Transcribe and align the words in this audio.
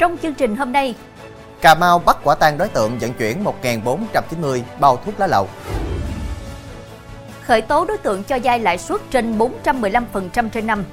Trong 0.00 0.16
chương 0.22 0.34
trình 0.34 0.56
hôm 0.56 0.72
nay, 0.72 0.94
Cà 1.60 1.74
Mau 1.74 1.98
bắt 1.98 2.16
quả 2.24 2.34
tang 2.34 2.58
đối 2.58 2.68
tượng 2.68 2.98
vận 2.98 3.12
chuyển 3.12 3.44
1.490 3.44 4.60
bao 4.80 4.96
thuốc 4.96 5.20
lá 5.20 5.26
lậu. 5.26 5.48
khởi 7.42 7.62
tố 7.62 7.84
đối 7.84 7.98
tượng 7.98 8.24
cho 8.24 8.38
vay 8.44 8.60
lãi 8.60 8.78
suất 8.78 9.00
trên 9.10 9.38
415% 9.38 10.48
trên 10.48 10.66
năm. 10.66 10.84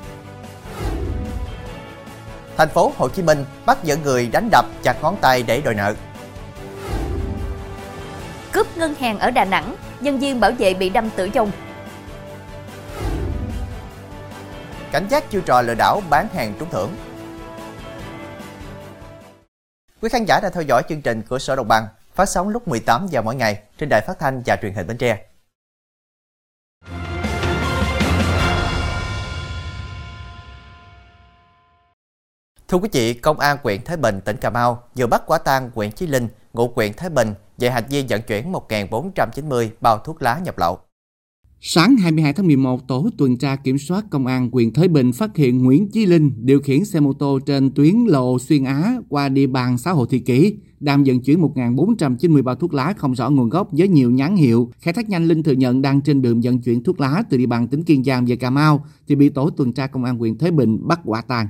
Thành 2.57 2.69
phố 2.69 2.93
Hồ 2.97 3.09
Chí 3.09 3.21
Minh 3.21 3.45
bắt 3.65 3.83
giữ 3.83 3.97
người 3.97 4.27
đánh 4.27 4.49
đập 4.51 4.65
chặt 4.83 5.01
ngón 5.01 5.15
tay 5.21 5.43
để 5.43 5.61
đòi 5.61 5.73
nợ. 5.73 5.95
Cướp 8.51 8.77
ngân 8.77 8.95
hàng 8.95 9.19
ở 9.19 9.31
Đà 9.31 9.45
Nẵng, 9.45 9.75
nhân 9.99 10.19
viên 10.19 10.39
bảo 10.39 10.51
vệ 10.51 10.73
bị 10.73 10.89
đâm 10.89 11.09
tử 11.09 11.29
vong. 11.33 11.51
Cảnh 14.91 15.07
giác 15.09 15.29
chiêu 15.31 15.41
trò 15.41 15.61
lừa 15.61 15.75
đảo 15.75 16.01
bán 16.09 16.27
hàng 16.35 16.53
trúng 16.59 16.69
thưởng. 16.69 16.89
Quý 20.07 20.11
khán 20.11 20.25
giả 20.25 20.39
đã 20.39 20.49
theo 20.49 20.63
dõi 20.63 20.83
chương 20.89 21.01
trình 21.01 21.21
Cửa 21.29 21.39
sổ 21.39 21.55
Đồng 21.55 21.67
bằng 21.67 21.87
phát 22.15 22.25
sóng 22.25 22.49
lúc 22.49 22.67
18 22.67 23.07
giờ 23.07 23.21
mỗi 23.21 23.35
ngày 23.35 23.61
trên 23.77 23.89
đài 23.89 24.01
phát 24.07 24.19
thanh 24.19 24.41
và 24.45 24.55
truyền 24.61 24.73
hình 24.73 24.87
Bến 24.87 24.97
Tre. 24.97 25.25
Thưa 32.67 32.77
quý 32.77 32.89
vị, 32.91 33.13
Công 33.13 33.39
an 33.39 33.57
huyện 33.63 33.83
Thái 33.83 33.97
Bình, 33.97 34.21
tỉnh 34.21 34.37
Cà 34.37 34.49
Mau 34.49 34.83
vừa 34.95 35.07
bắt 35.07 35.23
quả 35.25 35.37
tang 35.37 35.71
huyện 35.75 35.91
Chí 35.91 36.07
Linh, 36.07 36.27
ngụ 36.53 36.71
huyện 36.75 36.93
Thái 36.93 37.09
Bình 37.09 37.33
về 37.57 37.69
hành 37.69 37.83
vi 37.89 38.05
vận 38.09 38.21
chuyển 38.21 38.51
1.490 38.51 39.69
bao 39.81 39.97
thuốc 39.97 40.21
lá 40.21 40.39
nhập 40.39 40.57
lậu. 40.57 40.79
Sáng 41.61 41.97
22 41.97 42.33
tháng 42.33 42.47
11, 42.47 42.87
tổ 42.87 43.09
tuần 43.17 43.37
tra 43.37 43.55
kiểm 43.55 43.77
soát 43.77 44.05
công 44.09 44.27
an 44.27 44.49
quyền 44.51 44.73
Thới 44.73 44.87
Bình 44.87 45.11
phát 45.11 45.35
hiện 45.35 45.63
Nguyễn 45.63 45.91
Chí 45.91 46.05
Linh 46.05 46.31
điều 46.37 46.61
khiển 46.61 46.85
xe 46.85 46.99
mô 46.99 47.13
tô 47.13 47.39
trên 47.45 47.71
tuyến 47.71 47.95
lộ 48.07 48.39
xuyên 48.39 48.63
Á 48.63 48.95
qua 49.09 49.29
địa 49.29 49.47
bàn 49.47 49.77
xã 49.77 49.91
Hội 49.91 50.07
Thị 50.09 50.19
Kỷ, 50.19 50.53
đang 50.79 51.03
vận 51.03 51.21
chuyển 51.21 51.41
1.490 51.41 52.43
bao 52.43 52.55
thuốc 52.55 52.73
lá 52.73 52.93
không 52.97 53.15
rõ 53.15 53.29
nguồn 53.29 53.49
gốc 53.49 53.69
với 53.71 53.87
nhiều 53.87 54.11
nhãn 54.11 54.35
hiệu. 54.35 54.71
Khai 54.79 54.93
thác 54.93 55.09
nhanh 55.09 55.27
Linh 55.27 55.43
thừa 55.43 55.51
nhận 55.51 55.81
đang 55.81 56.01
trên 56.01 56.21
đường 56.21 56.41
vận 56.43 56.61
chuyển 56.61 56.83
thuốc 56.83 56.99
lá 56.99 57.23
từ 57.29 57.37
địa 57.37 57.45
bàn 57.45 57.67
tỉnh 57.67 57.83
Kiên 57.83 58.03
Giang 58.03 58.25
về 58.25 58.35
Cà 58.35 58.49
Mau 58.49 58.85
thì 59.07 59.15
bị 59.15 59.29
tổ 59.29 59.49
tuần 59.49 59.73
tra 59.73 59.87
công 59.87 60.03
an 60.03 60.21
quyền 60.21 60.37
Thới 60.37 60.51
Bình 60.51 60.79
bắt 60.87 60.99
quả 61.05 61.21
tang. 61.21 61.47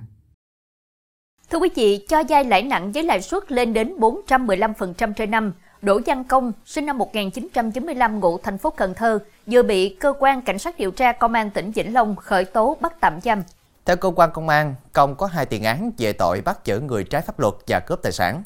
Thưa 1.51 1.59
quý 1.59 1.69
vị, 1.75 1.99
cho 2.09 2.23
vay 2.29 2.43
lãi 2.43 2.63
nặng 2.63 2.91
với 2.91 3.03
lãi 3.03 3.21
suất 3.21 3.51
lên 3.51 3.73
đến 3.73 3.93
415% 3.99 5.13
trên 5.13 5.31
năm, 5.31 5.51
Đỗ 5.81 5.99
Văn 6.05 6.23
Công, 6.23 6.51
sinh 6.65 6.85
năm 6.85 6.97
1995 6.97 8.19
ngụ 8.19 8.37
thành 8.37 8.57
phố 8.57 8.69
Cần 8.69 8.93
Thơ, 8.97 9.19
vừa 9.47 9.63
bị 9.63 9.89
cơ 9.89 10.13
quan 10.19 10.41
cảnh 10.41 10.59
sát 10.59 10.77
điều 10.79 10.91
tra 10.91 11.11
công 11.11 11.33
an 11.33 11.49
tỉnh 11.49 11.71
Vĩnh 11.71 11.93
Long 11.93 12.15
khởi 12.15 12.45
tố 12.45 12.77
bắt 12.81 12.93
tạm 13.01 13.13
giam. 13.23 13.41
Theo 13.85 13.95
cơ 13.95 14.11
quan 14.15 14.29
công 14.33 14.49
an, 14.49 14.75
Công 14.93 15.15
có 15.15 15.25
hai 15.25 15.45
tiền 15.45 15.63
án 15.63 15.91
về 15.97 16.13
tội 16.13 16.41
bắt 16.41 16.65
giữ 16.65 16.79
người 16.79 17.03
trái 17.03 17.21
pháp 17.21 17.39
luật 17.39 17.53
và 17.67 17.79
cướp 17.79 17.99
tài 18.03 18.11
sản. 18.11 18.43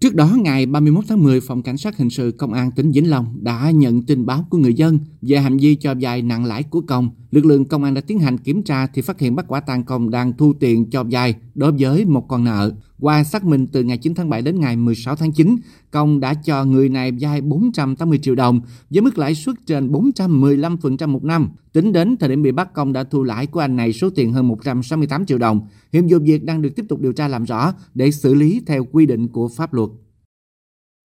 Trước 0.00 0.14
đó, 0.14 0.32
ngày 0.36 0.66
31 0.66 1.04
tháng 1.08 1.22
10, 1.22 1.40
Phòng 1.40 1.62
Cảnh 1.62 1.76
sát 1.76 1.96
Hình 1.96 2.10
sự 2.10 2.32
Công 2.38 2.52
an 2.52 2.70
tỉnh 2.70 2.92
Vĩnh 2.92 3.10
Long 3.10 3.36
đã 3.40 3.70
nhận 3.70 4.02
tin 4.02 4.26
báo 4.26 4.44
của 4.50 4.58
người 4.58 4.74
dân 4.74 4.98
về 5.22 5.38
hành 5.38 5.56
vi 5.56 5.74
cho 5.74 5.94
vay 6.00 6.22
nặng 6.22 6.44
lãi 6.44 6.62
của 6.62 6.80
Công. 6.80 7.10
Lực 7.30 7.44
lượng 7.44 7.64
công 7.64 7.84
an 7.84 7.94
đã 7.94 8.00
tiến 8.00 8.18
hành 8.18 8.38
kiểm 8.38 8.62
tra 8.62 8.86
thì 8.86 9.02
phát 9.02 9.18
hiện 9.18 9.36
bắt 9.36 9.44
quả 9.48 9.60
tang 9.60 9.84
Công 9.84 10.10
đang 10.10 10.32
thu 10.32 10.52
tiền 10.60 10.90
cho 10.90 11.04
vay 11.10 11.34
đối 11.54 11.72
với 11.72 12.04
một 12.04 12.28
con 12.28 12.44
nợ. 12.44 12.72
Qua 13.02 13.24
xác 13.24 13.44
minh 13.44 13.66
từ 13.66 13.82
ngày 13.82 13.98
9 13.98 14.14
tháng 14.14 14.30
7 14.30 14.42
đến 14.42 14.60
ngày 14.60 14.76
16 14.76 15.16
tháng 15.16 15.32
9, 15.32 15.56
Công 15.90 16.20
đã 16.20 16.34
cho 16.44 16.64
người 16.64 16.88
này 16.88 17.12
vay 17.20 17.40
480 17.40 18.18
triệu 18.22 18.34
đồng 18.34 18.60
với 18.90 19.00
mức 19.00 19.18
lãi 19.18 19.34
suất 19.34 19.54
trên 19.66 19.92
415% 19.92 21.08
một 21.08 21.24
năm. 21.24 21.50
Tính 21.72 21.92
đến 21.92 22.16
thời 22.16 22.28
điểm 22.28 22.42
bị 22.42 22.52
bắt, 22.52 22.74
Công 22.74 22.92
đã 22.92 23.04
thu 23.04 23.22
lãi 23.22 23.46
của 23.46 23.60
anh 23.60 23.76
này 23.76 23.92
số 23.92 24.10
tiền 24.14 24.32
hơn 24.32 24.48
168 24.48 25.26
triệu 25.26 25.38
đồng. 25.38 25.66
Hiện 25.92 26.08
vụ 26.08 26.18
việc 26.22 26.44
đang 26.44 26.62
được 26.62 26.70
tiếp 26.76 26.84
tục 26.88 27.00
điều 27.00 27.12
tra 27.12 27.28
làm 27.28 27.44
rõ 27.44 27.72
để 27.94 28.10
xử 28.10 28.34
lý 28.34 28.62
theo 28.66 28.84
quy 28.92 29.06
định 29.06 29.28
của 29.28 29.48
pháp 29.48 29.74
luật. 29.74 29.90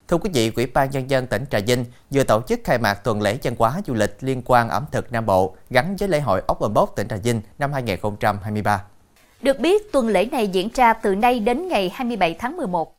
Thưa 0.08 0.18
quý 0.18 0.30
vị, 0.34 0.52
Ủy 0.56 0.66
ban 0.66 0.92
Nhân 0.92 1.10
dân 1.10 1.28
tỉnh 1.28 1.44
Trà 1.52 1.60
Vinh 1.60 1.86
vừa 2.10 2.24
tổ 2.24 2.42
chức 2.48 2.60
khai 2.64 2.78
mạc 2.78 2.94
tuần 2.94 3.22
lễ 3.22 3.38
văn 3.44 3.56
hóa 3.58 3.82
du 3.88 3.94
lịch 3.94 4.18
liên 4.22 4.42
quan 4.46 4.70
ẩm 4.70 4.84
thực 4.92 5.12
Nam 5.12 5.26
Bộ 5.26 5.56
gắn 5.70 5.96
với 6.00 6.10
lễ 6.10 6.20
hội 6.20 6.42
ốc 6.48 6.60
ẩm 6.60 6.74
bốc 6.74 6.94
tỉnh 6.96 7.08
Trà 7.08 7.16
Vinh 7.16 7.42
năm 7.60 7.74
2023. 7.74 8.84
Được 9.42 9.60
biết, 9.60 9.92
tuần 9.92 10.08
lễ 10.08 10.26
này 10.32 10.48
diễn 10.48 10.70
ra 10.74 10.94
từ 10.94 11.16
nay 11.16 11.40
đến 11.40 11.68
ngày 11.68 11.92
27 11.94 12.36
tháng 12.40 12.58
11. 12.58 12.94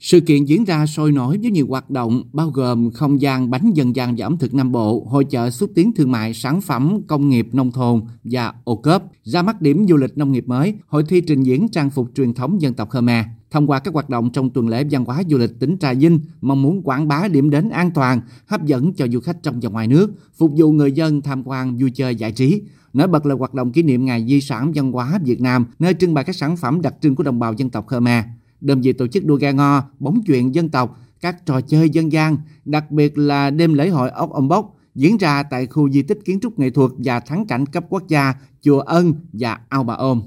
Sự 0.00 0.20
kiện 0.20 0.44
diễn 0.44 0.64
ra 0.64 0.86
sôi 0.86 1.12
nổi 1.12 1.38
với 1.42 1.50
nhiều 1.50 1.66
hoạt 1.68 1.90
động 1.90 2.22
bao 2.32 2.50
gồm 2.50 2.90
không 2.90 3.20
gian 3.20 3.50
bánh 3.50 3.72
dân 3.74 3.96
gian 3.96 4.14
và 4.18 4.26
ẩm 4.26 4.38
thực 4.38 4.54
Nam 4.54 4.72
Bộ, 4.72 5.04
hội 5.08 5.24
chợ 5.24 5.50
xúc 5.50 5.70
tiến 5.74 5.92
thương 5.92 6.10
mại 6.10 6.34
sản 6.34 6.60
phẩm 6.60 7.00
công 7.06 7.28
nghiệp 7.28 7.48
nông 7.52 7.72
thôn 7.72 8.02
và 8.24 8.52
ô 8.64 8.76
cớp, 8.76 9.02
ra 9.22 9.42
mắt 9.42 9.62
điểm 9.62 9.86
du 9.88 9.96
lịch 9.96 10.18
nông 10.18 10.32
nghiệp 10.32 10.44
mới, 10.48 10.74
hội 10.86 11.04
thi 11.08 11.20
trình 11.20 11.42
diễn 11.42 11.68
trang 11.68 11.90
phục 11.90 12.08
truyền 12.14 12.34
thống 12.34 12.60
dân 12.60 12.74
tộc 12.74 12.90
Khmer. 12.90 13.24
Thông 13.50 13.66
qua 13.66 13.78
các 13.78 13.94
hoạt 13.94 14.10
động 14.10 14.30
trong 14.30 14.50
tuần 14.50 14.68
lễ 14.68 14.84
văn 14.90 15.04
hóa 15.04 15.22
du 15.28 15.38
lịch 15.38 15.60
tỉnh 15.60 15.76
Trà 15.80 15.92
Vinh, 15.92 16.20
mong 16.40 16.62
muốn 16.62 16.82
quảng 16.82 17.08
bá 17.08 17.28
điểm 17.28 17.50
đến 17.50 17.68
an 17.68 17.90
toàn, 17.90 18.20
hấp 18.46 18.64
dẫn 18.64 18.92
cho 18.92 19.06
du 19.08 19.20
khách 19.20 19.42
trong 19.42 19.60
và 19.62 19.70
ngoài 19.70 19.86
nước, 19.86 20.10
phục 20.36 20.52
vụ 20.56 20.72
người 20.72 20.92
dân 20.92 21.20
tham 21.20 21.42
quan 21.44 21.76
vui 21.76 21.90
chơi 21.90 22.14
giải 22.14 22.32
trí. 22.32 22.62
Nổi 22.92 23.08
bật 23.08 23.26
là 23.26 23.34
hoạt 23.34 23.54
động 23.54 23.72
kỷ 23.72 23.82
niệm 23.82 24.04
Ngày 24.04 24.26
Di 24.28 24.40
sản 24.40 24.72
Văn 24.74 24.92
hóa 24.92 25.18
Việt 25.24 25.40
Nam, 25.40 25.66
nơi 25.78 25.94
trưng 25.94 26.14
bày 26.14 26.24
các 26.24 26.36
sản 26.36 26.56
phẩm 26.56 26.82
đặc 26.82 26.94
trưng 27.00 27.14
của 27.14 27.22
đồng 27.22 27.38
bào 27.38 27.52
dân 27.52 27.70
tộc 27.70 27.86
Khmer 27.88 28.24
đơn 28.60 28.80
vị 28.80 28.92
tổ 28.92 29.06
chức 29.06 29.24
đua 29.24 29.36
ghe 29.36 29.52
ngò, 29.52 29.82
bóng 29.98 30.22
chuyện 30.26 30.54
dân 30.54 30.68
tộc, 30.68 30.98
các 31.20 31.46
trò 31.46 31.60
chơi 31.60 31.90
dân 31.90 32.12
gian, 32.12 32.36
đặc 32.64 32.90
biệt 32.90 33.18
là 33.18 33.50
đêm 33.50 33.74
lễ 33.74 33.88
hội 33.88 34.10
ốc 34.10 34.32
ông 34.32 34.48
bốc 34.48 34.76
diễn 34.94 35.16
ra 35.16 35.42
tại 35.42 35.66
khu 35.66 35.90
di 35.90 36.02
tích 36.02 36.18
kiến 36.24 36.38
trúc 36.42 36.58
nghệ 36.58 36.70
thuật 36.70 36.90
và 36.98 37.20
thắng 37.20 37.46
cảnh 37.46 37.66
cấp 37.66 37.84
quốc 37.88 38.08
gia 38.08 38.34
Chùa 38.62 38.80
Ân 38.80 39.14
và 39.32 39.58
Ao 39.68 39.84
Bà 39.84 39.94
Ôm. 39.94 40.22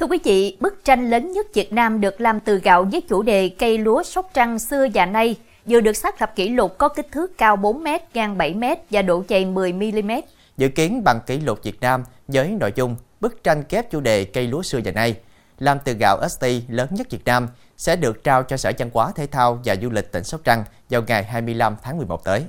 Thưa 0.00 0.06
quý 0.06 0.18
vị, 0.24 0.56
bức 0.60 0.84
tranh 0.84 1.10
lớn 1.10 1.32
nhất 1.32 1.54
Việt 1.54 1.72
Nam 1.72 2.00
được 2.00 2.20
làm 2.20 2.40
từ 2.40 2.58
gạo 2.58 2.84
với 2.84 3.00
chủ 3.00 3.22
đề 3.22 3.48
cây 3.48 3.78
lúa 3.78 4.02
sóc 4.02 4.30
trăng 4.34 4.58
xưa 4.58 4.86
và 4.94 5.06
nay 5.06 5.36
vừa 5.66 5.80
được 5.80 5.96
xác 5.96 6.20
lập 6.20 6.32
kỷ 6.36 6.48
lục 6.48 6.78
có 6.78 6.88
kích 6.88 7.12
thước 7.12 7.38
cao 7.38 7.56
4m, 7.56 7.98
ngang 8.14 8.38
7m 8.38 8.76
và 8.90 9.02
độ 9.02 9.24
dày 9.28 9.44
10mm. 9.44 10.22
Dự 10.60 10.68
kiến 10.68 11.04
bằng 11.04 11.20
kỷ 11.26 11.40
lục 11.40 11.62
Việt 11.62 11.80
Nam 11.80 12.04
với 12.28 12.56
nội 12.60 12.72
dung 12.76 12.96
bức 13.20 13.44
tranh 13.44 13.62
kép 13.62 13.90
chủ 13.90 14.00
đề 14.00 14.24
cây 14.24 14.46
lúa 14.46 14.62
xưa 14.62 14.80
và 14.84 14.92
nay 14.92 15.16
làm 15.58 15.78
từ 15.84 15.92
gạo 15.92 16.28
ST 16.28 16.44
lớn 16.68 16.88
nhất 16.90 17.06
Việt 17.10 17.24
Nam 17.24 17.48
sẽ 17.76 17.96
được 17.96 18.24
trao 18.24 18.42
cho 18.42 18.56
Sở 18.56 18.72
Văn 18.78 18.90
hóa 18.92 19.12
Thể 19.16 19.26
thao 19.26 19.60
và 19.64 19.76
Du 19.82 19.90
lịch 19.90 20.12
tỉnh 20.12 20.24
Sóc 20.24 20.40
Trăng 20.44 20.64
vào 20.90 21.02
ngày 21.06 21.24
25 21.24 21.76
tháng 21.82 21.96
11 21.96 22.24
tới. 22.24 22.44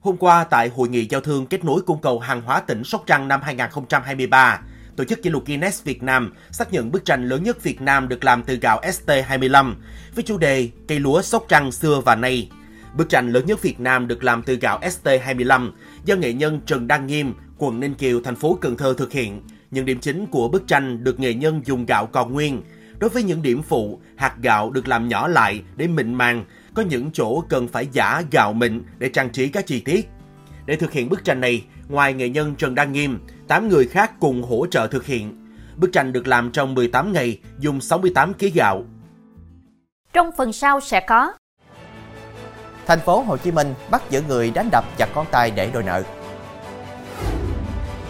Hôm 0.00 0.16
qua 0.16 0.44
tại 0.44 0.68
Hội 0.68 0.88
nghị 0.88 1.06
giao 1.10 1.20
thương 1.20 1.46
kết 1.46 1.64
nối 1.64 1.82
cung 1.82 2.00
cầu 2.00 2.18
hàng 2.18 2.42
hóa 2.42 2.60
tỉnh 2.60 2.84
Sóc 2.84 3.02
Trăng 3.06 3.28
năm 3.28 3.40
2023, 3.42 4.60
Tổ 4.96 5.04
chức 5.04 5.22
Kỷ 5.22 5.30
lục 5.30 5.46
Guinness 5.46 5.84
Việt 5.84 6.02
Nam 6.02 6.34
xác 6.50 6.72
nhận 6.72 6.90
bức 6.90 7.04
tranh 7.04 7.28
lớn 7.28 7.42
nhất 7.42 7.62
Việt 7.62 7.80
Nam 7.80 8.08
được 8.08 8.24
làm 8.24 8.42
từ 8.42 8.56
gạo 8.56 8.80
ST25 8.80 9.74
với 10.14 10.24
chủ 10.24 10.38
đề 10.38 10.68
Cây 10.88 11.00
lúa 11.00 11.22
Sóc 11.22 11.44
Trăng 11.48 11.72
xưa 11.72 12.00
và 12.04 12.14
nay. 12.14 12.48
Bức 12.96 13.08
tranh 13.08 13.32
lớn 13.32 13.46
nhất 13.46 13.62
Việt 13.62 13.80
Nam 13.80 14.08
được 14.08 14.24
làm 14.24 14.42
từ 14.42 14.54
gạo 14.54 14.80
ST25 14.80 15.70
do 16.04 16.16
nghệ 16.16 16.32
nhân 16.32 16.60
Trần 16.66 16.86
Đăng 16.86 17.06
Nghiêm, 17.06 17.34
quận 17.58 17.80
Ninh 17.80 17.94
Kiều, 17.94 18.20
thành 18.20 18.36
phố 18.36 18.58
Cần 18.60 18.76
Thơ 18.76 18.94
thực 18.98 19.12
hiện. 19.12 19.42
Những 19.70 19.84
điểm 19.84 20.00
chính 20.00 20.26
của 20.26 20.48
bức 20.48 20.66
tranh 20.66 21.04
được 21.04 21.20
nghệ 21.20 21.34
nhân 21.34 21.60
dùng 21.64 21.86
gạo 21.86 22.06
còn 22.06 22.32
nguyên. 22.32 22.62
Đối 22.98 23.10
với 23.10 23.22
những 23.22 23.42
điểm 23.42 23.62
phụ, 23.62 24.00
hạt 24.16 24.34
gạo 24.42 24.70
được 24.70 24.88
làm 24.88 25.08
nhỏ 25.08 25.28
lại 25.28 25.62
để 25.76 25.86
mịn 25.86 26.14
màng, 26.14 26.44
có 26.74 26.82
những 26.82 27.10
chỗ 27.12 27.40
cần 27.48 27.68
phải 27.68 27.88
giả 27.92 28.22
gạo 28.30 28.52
mịn 28.52 28.82
để 28.98 29.08
trang 29.08 29.30
trí 29.30 29.48
các 29.48 29.66
chi 29.66 29.80
tiết. 29.80 30.08
Để 30.66 30.76
thực 30.76 30.92
hiện 30.92 31.08
bức 31.08 31.24
tranh 31.24 31.40
này, 31.40 31.64
ngoài 31.88 32.14
nghệ 32.14 32.28
nhân 32.28 32.54
Trần 32.54 32.74
Đăng 32.74 32.92
Nghiêm, 32.92 33.18
8 33.48 33.68
người 33.68 33.86
khác 33.86 34.20
cùng 34.20 34.42
hỗ 34.42 34.66
trợ 34.66 34.86
thực 34.86 35.06
hiện. 35.06 35.46
Bức 35.76 35.92
tranh 35.92 36.12
được 36.12 36.26
làm 36.26 36.50
trong 36.50 36.74
18 36.74 37.12
ngày, 37.12 37.38
dùng 37.58 37.80
68 37.80 38.34
kg 38.34 38.46
gạo. 38.54 38.84
Trong 40.12 40.30
phần 40.36 40.52
sau 40.52 40.80
sẽ 40.80 41.00
có 41.08 41.32
Thành 42.86 43.00
phố 43.00 43.20
Hồ 43.20 43.36
Chí 43.36 43.50
Minh 43.50 43.74
bắt 43.90 44.02
giữ 44.10 44.22
người 44.28 44.50
đánh 44.50 44.68
đập 44.72 44.84
chặt 44.96 45.08
con 45.14 45.26
tay 45.30 45.50
để 45.50 45.70
đòi 45.70 45.82
nợ. 45.82 46.02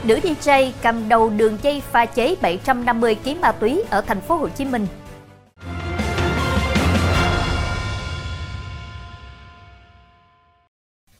nữ 0.04 0.18
DJ 0.22 0.72
cầm 0.82 1.08
đầu 1.08 1.30
đường 1.30 1.58
dây 1.62 1.80
pha 1.80 2.06
chế 2.06 2.36
750 2.40 3.16
kg 3.24 3.40
ma 3.40 3.52
túy 3.52 3.82
ở 3.90 4.00
thành 4.00 4.20
phố 4.20 4.36
Hồ 4.36 4.48
Chí 4.48 4.64
Minh. 4.64 4.86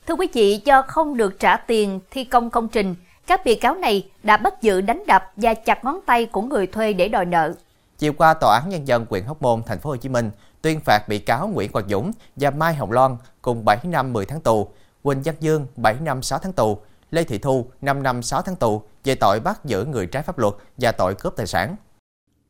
Thưa 0.06 0.14
quý 0.14 0.28
vị, 0.32 0.62
do 0.64 0.82
không 0.82 1.16
được 1.16 1.38
trả 1.38 1.56
tiền 1.56 2.00
thi 2.10 2.25
công 2.25 2.50
công 2.50 2.69
trình, 2.69 2.94
các 3.26 3.44
bị 3.44 3.55
cáo 3.55 3.75
này 3.75 4.10
đã 4.22 4.37
bắt 4.37 4.62
giữ 4.62 4.81
đánh 4.81 5.02
đập 5.06 5.32
và 5.37 5.55
chặt 5.55 5.84
ngón 5.84 6.00
tay 6.06 6.26
của 6.26 6.43
người 6.43 6.66
thuê 6.66 6.93
để 6.93 7.08
đòi 7.08 7.25
nợ. 7.25 7.55
Chiều 7.98 8.12
qua, 8.12 8.34
Tòa 8.34 8.58
án 8.58 8.69
Nhân 8.69 8.88
dân 8.88 9.06
huyện 9.10 9.25
Hóc 9.25 9.43
Môn, 9.43 9.62
thành 9.66 9.78
phố 9.78 9.90
Hồ 9.90 9.96
Chí 9.96 10.08
Minh 10.08 10.31
tuyên 10.62 10.80
phạt 10.80 11.08
bị 11.08 11.18
cáo 11.18 11.48
Nguyễn 11.48 11.72
Quang 11.72 11.88
Dũng 11.88 12.10
và 12.36 12.50
Mai 12.50 12.74
Hồng 12.74 12.92
Loan 12.92 13.16
cùng 13.42 13.64
7 13.64 13.78
năm 13.82 14.12
10 14.12 14.26
tháng 14.26 14.40
tù, 14.40 14.68
Quỳnh 15.02 15.22
Văn 15.22 15.34
Dương 15.40 15.66
7 15.76 15.94
năm 16.00 16.22
6 16.22 16.38
tháng 16.38 16.52
tù, 16.52 16.78
Lê 17.10 17.24
Thị 17.24 17.38
Thu 17.38 17.66
5 17.80 18.02
năm 18.02 18.22
6 18.22 18.42
tháng 18.42 18.56
tù 18.56 18.82
về 19.04 19.14
tội 19.14 19.40
bắt 19.40 19.64
giữ 19.64 19.84
người 19.84 20.06
trái 20.06 20.22
pháp 20.22 20.38
luật 20.38 20.54
và 20.78 20.92
tội 20.92 21.14
cướp 21.14 21.36
tài 21.36 21.46
sản. 21.46 21.76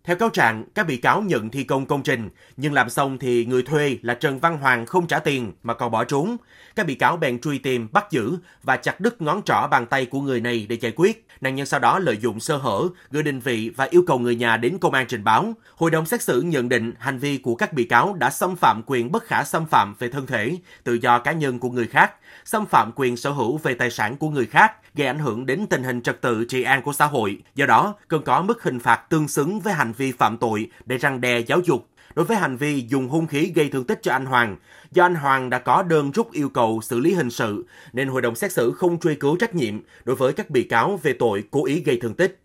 Theo 0.04 0.16
cáo 0.16 0.28
trạng, 0.28 0.64
các 0.74 0.86
bị 0.86 0.96
cáo 0.96 1.22
nhận 1.22 1.50
thi 1.50 1.64
công 1.64 1.86
công 1.86 2.02
trình, 2.02 2.30
nhưng 2.56 2.72
làm 2.72 2.90
xong 2.90 3.18
thì 3.18 3.44
người 3.44 3.62
thuê 3.62 3.98
là 4.02 4.14
Trần 4.14 4.38
Văn 4.38 4.58
Hoàng 4.58 4.86
không 4.86 5.06
trả 5.06 5.18
tiền 5.18 5.52
mà 5.62 5.74
còn 5.74 5.90
bỏ 5.90 6.04
trốn. 6.04 6.36
Các 6.76 6.86
bị 6.86 6.94
cáo 6.94 7.16
bèn 7.16 7.40
truy 7.40 7.58
tìm, 7.58 7.88
bắt 7.92 8.06
giữ 8.10 8.36
và 8.62 8.76
chặt 8.76 9.00
đứt 9.00 9.22
ngón 9.22 9.42
trỏ 9.42 9.66
bàn 9.70 9.86
tay 9.86 10.06
của 10.06 10.20
người 10.20 10.40
này 10.40 10.66
để 10.68 10.76
giải 10.76 10.92
quyết. 10.96 11.26
Nạn 11.40 11.54
nhân 11.54 11.66
sau 11.66 11.80
đó 11.80 11.98
lợi 11.98 12.16
dụng 12.16 12.40
sơ 12.40 12.56
hở, 12.56 12.88
gửi 13.10 13.22
định 13.22 13.40
vị 13.40 13.70
và 13.76 13.88
yêu 13.90 14.04
cầu 14.06 14.18
người 14.18 14.36
nhà 14.36 14.56
đến 14.56 14.78
công 14.78 14.94
an 14.94 15.06
trình 15.08 15.24
báo. 15.24 15.54
Hội 15.76 15.90
đồng 15.90 16.06
xét 16.06 16.22
xử 16.22 16.40
nhận 16.40 16.68
định 16.68 16.92
hành 16.98 17.18
vi 17.18 17.38
của 17.38 17.54
các 17.54 17.72
bị 17.72 17.84
cáo 17.84 18.14
đã 18.14 18.30
xâm 18.30 18.56
phạm 18.56 18.82
quyền 18.86 19.12
bất 19.12 19.24
khả 19.24 19.44
xâm 19.44 19.66
phạm 19.66 19.94
về 19.98 20.08
thân 20.08 20.26
thể, 20.26 20.56
tự 20.84 20.94
do 20.94 21.18
cá 21.18 21.32
nhân 21.32 21.58
của 21.58 21.70
người 21.70 21.86
khác, 21.86 22.12
xâm 22.44 22.66
phạm 22.66 22.92
quyền 22.96 23.16
sở 23.16 23.30
hữu 23.30 23.56
về 23.56 23.74
tài 23.74 23.90
sản 23.90 24.16
của 24.16 24.28
người 24.28 24.46
khác, 24.46 24.72
gây 24.94 25.06
ảnh 25.06 25.18
hưởng 25.18 25.46
đến 25.46 25.66
tình 25.70 25.82
hình 25.82 26.02
trật 26.02 26.20
tự 26.20 26.44
trị 26.44 26.62
an 26.62 26.82
của 26.82 26.92
xã 26.92 27.06
hội. 27.06 27.38
Do 27.54 27.66
đó, 27.66 27.94
cần 28.08 28.22
có 28.22 28.42
mức 28.42 28.62
hình 28.62 28.80
phạt 28.80 29.10
tương 29.10 29.28
xứng 29.28 29.60
với 29.60 29.74
hành 29.74 29.92
vi 29.92 30.12
phạm 30.12 30.36
tội 30.36 30.70
để 30.84 30.98
răng 30.98 31.20
đe 31.20 31.38
giáo 31.38 31.60
dục. 31.64 31.86
Đối 32.14 32.26
với 32.26 32.36
hành 32.36 32.56
vi 32.56 32.86
dùng 32.88 33.08
hung 33.08 33.26
khí 33.26 33.52
gây 33.54 33.68
thương 33.68 33.84
tích 33.84 33.98
cho 34.02 34.12
anh 34.12 34.26
Hoàng, 34.26 34.56
do 34.92 35.04
anh 35.04 35.14
Hoàng 35.14 35.50
đã 35.50 35.58
có 35.58 35.82
đơn 35.82 36.10
rút 36.10 36.32
yêu 36.32 36.48
cầu 36.48 36.80
xử 36.82 36.98
lý 36.98 37.14
hình 37.14 37.30
sự, 37.30 37.66
nên 37.92 38.08
hội 38.08 38.22
đồng 38.22 38.34
xét 38.34 38.52
xử 38.52 38.72
không 38.72 39.00
truy 39.00 39.14
cứu 39.14 39.36
trách 39.36 39.54
nhiệm 39.54 39.80
đối 40.04 40.16
với 40.16 40.32
các 40.32 40.50
bị 40.50 40.62
cáo 40.62 41.00
về 41.02 41.12
tội 41.18 41.44
cố 41.50 41.64
ý 41.64 41.80
gây 41.80 41.98
thương 42.02 42.14
tích. 42.14 42.38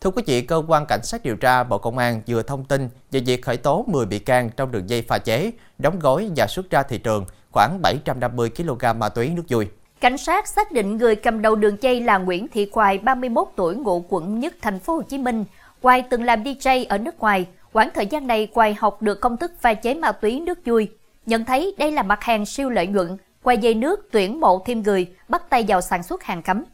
Thưa 0.00 0.10
quý 0.10 0.22
vị, 0.26 0.42
cơ 0.42 0.62
quan 0.68 0.86
cảnh 0.86 1.02
sát 1.02 1.22
điều 1.22 1.36
tra 1.36 1.64
Bộ 1.64 1.78
Công 1.78 1.98
an 1.98 2.22
vừa 2.26 2.42
thông 2.42 2.64
tin 2.64 2.88
về 3.10 3.20
việc 3.20 3.42
khởi 3.42 3.56
tố 3.56 3.84
10 3.88 4.06
bị 4.06 4.18
can 4.18 4.50
trong 4.56 4.72
đường 4.72 4.88
dây 4.88 5.02
pha 5.02 5.18
chế, 5.18 5.52
đóng 5.78 5.98
gói 5.98 6.30
và 6.36 6.46
xuất 6.46 6.70
ra 6.70 6.82
thị 6.82 6.98
trường 6.98 7.26
khoảng 7.52 7.82
750 7.82 8.50
kg 8.56 8.98
ma 8.98 9.08
túy 9.08 9.28
nước 9.28 9.42
vui. 9.48 9.66
Cảnh 10.00 10.18
sát 10.18 10.48
xác 10.48 10.72
định 10.72 10.96
người 10.96 11.16
cầm 11.16 11.42
đầu 11.42 11.54
đường 11.54 11.76
dây 11.80 12.00
là 12.00 12.18
Nguyễn 12.18 12.48
Thị 12.48 12.68
Khoài, 12.72 12.98
31 12.98 13.48
tuổi, 13.56 13.74
ngụ 13.74 14.04
quận 14.08 14.40
Nhất, 14.40 14.54
thành 14.62 14.78
phố 14.78 14.94
Hồ 14.94 15.02
Chí 15.02 15.18
Minh. 15.18 15.44
Khoài 15.82 16.02
từng 16.02 16.22
làm 16.22 16.42
DJ 16.42 16.86
ở 16.88 16.98
nước 16.98 17.20
ngoài. 17.20 17.46
Quãng 17.72 17.88
thời 17.94 18.06
gian 18.06 18.26
này, 18.26 18.48
Khoài 18.54 18.74
học 18.74 19.02
được 19.02 19.20
công 19.20 19.36
thức 19.36 19.52
pha 19.60 19.74
chế 19.74 19.94
ma 19.94 20.12
túy 20.12 20.40
nước 20.40 20.58
vui. 20.64 20.88
Nhận 21.26 21.44
thấy 21.44 21.74
đây 21.78 21.90
là 21.90 22.02
mặt 22.02 22.24
hàng 22.24 22.46
siêu 22.46 22.70
lợi 22.70 22.86
nhuận, 22.86 23.16
Khoài 23.42 23.58
dây 23.58 23.74
nước 23.74 24.08
tuyển 24.12 24.40
mộ 24.40 24.62
thêm 24.66 24.82
người, 24.82 25.06
bắt 25.28 25.42
tay 25.50 25.64
vào 25.68 25.80
sản 25.80 26.02
xuất 26.02 26.22
hàng 26.22 26.42
cấm. 26.42 26.64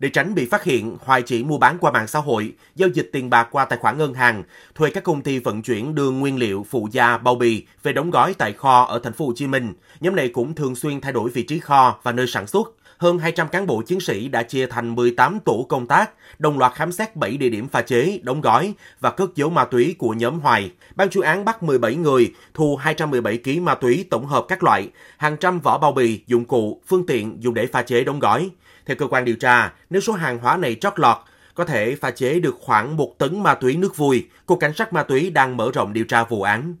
Để 0.00 0.08
tránh 0.08 0.34
bị 0.34 0.46
phát 0.46 0.64
hiện, 0.64 0.96
Hoài 1.00 1.22
chỉ 1.22 1.44
mua 1.44 1.58
bán 1.58 1.78
qua 1.80 1.90
mạng 1.90 2.08
xã 2.08 2.18
hội, 2.18 2.52
giao 2.74 2.88
dịch 2.88 3.10
tiền 3.12 3.30
bạc 3.30 3.48
qua 3.50 3.64
tài 3.64 3.78
khoản 3.78 3.98
ngân 3.98 4.14
hàng, 4.14 4.42
thuê 4.74 4.90
các 4.90 5.04
công 5.04 5.22
ty 5.22 5.38
vận 5.38 5.62
chuyển 5.62 5.94
đưa 5.94 6.10
nguyên 6.10 6.38
liệu, 6.38 6.66
phụ 6.70 6.88
gia, 6.92 7.18
bao 7.18 7.34
bì 7.34 7.66
về 7.82 7.92
đóng 7.92 8.10
gói 8.10 8.34
tại 8.34 8.52
kho 8.52 8.84
ở 8.84 8.98
thành 8.98 9.12
phố 9.12 9.26
Hồ 9.26 9.32
Chí 9.36 9.46
Minh. 9.46 9.74
Nhóm 10.00 10.16
này 10.16 10.28
cũng 10.28 10.54
thường 10.54 10.74
xuyên 10.74 11.00
thay 11.00 11.12
đổi 11.12 11.30
vị 11.30 11.42
trí 11.42 11.58
kho 11.58 12.00
và 12.02 12.12
nơi 12.12 12.26
sản 12.26 12.46
xuất. 12.46 12.72
Hơn 12.98 13.18
200 13.18 13.48
cán 13.48 13.66
bộ 13.66 13.82
chiến 13.82 14.00
sĩ 14.00 14.28
đã 14.28 14.42
chia 14.42 14.66
thành 14.66 14.94
18 14.94 15.38
tổ 15.44 15.66
công 15.68 15.86
tác, 15.86 16.10
đồng 16.38 16.58
loạt 16.58 16.72
khám 16.74 16.92
xét 16.92 17.16
7 17.16 17.36
địa 17.36 17.48
điểm 17.48 17.68
pha 17.68 17.82
chế, 17.82 18.20
đóng 18.22 18.40
gói 18.40 18.74
và 19.00 19.10
cất 19.10 19.30
giấu 19.34 19.50
ma 19.50 19.64
túy 19.64 19.94
của 19.98 20.10
nhóm 20.10 20.40
Hoài. 20.40 20.70
Ban 20.96 21.10
chuyên 21.10 21.24
án 21.24 21.44
bắt 21.44 21.62
17 21.62 21.94
người, 21.94 22.32
thu 22.54 22.76
217 22.76 23.38
kg 23.44 23.64
ma 23.64 23.74
túy 23.74 24.06
tổng 24.10 24.26
hợp 24.26 24.44
các 24.48 24.62
loại, 24.62 24.88
hàng 25.16 25.36
trăm 25.36 25.60
vỏ 25.60 25.78
bao 25.78 25.92
bì, 25.92 26.20
dụng 26.26 26.44
cụ, 26.44 26.80
phương 26.86 27.06
tiện 27.06 27.36
dùng 27.40 27.54
để 27.54 27.66
pha 27.66 27.82
chế 27.82 28.04
đóng 28.04 28.18
gói. 28.18 28.50
Theo 28.86 28.96
cơ 28.96 29.06
quan 29.06 29.24
điều 29.24 29.36
tra, 29.36 29.72
nếu 29.90 30.00
số 30.00 30.12
hàng 30.12 30.38
hóa 30.38 30.56
này 30.56 30.76
trót 30.80 30.92
lọt, 30.96 31.16
có 31.54 31.64
thể 31.64 31.96
pha 32.00 32.10
chế 32.10 32.40
được 32.40 32.56
khoảng 32.60 32.96
1 32.96 33.18
tấn 33.18 33.42
ma 33.42 33.54
túy 33.54 33.76
nước 33.76 33.96
vui. 33.96 34.28
Cục 34.46 34.60
Cảnh 34.60 34.72
sát 34.74 34.92
ma 34.92 35.02
túy 35.02 35.30
đang 35.30 35.56
mở 35.56 35.70
rộng 35.74 35.92
điều 35.92 36.04
tra 36.04 36.24
vụ 36.24 36.42
án. 36.42 36.74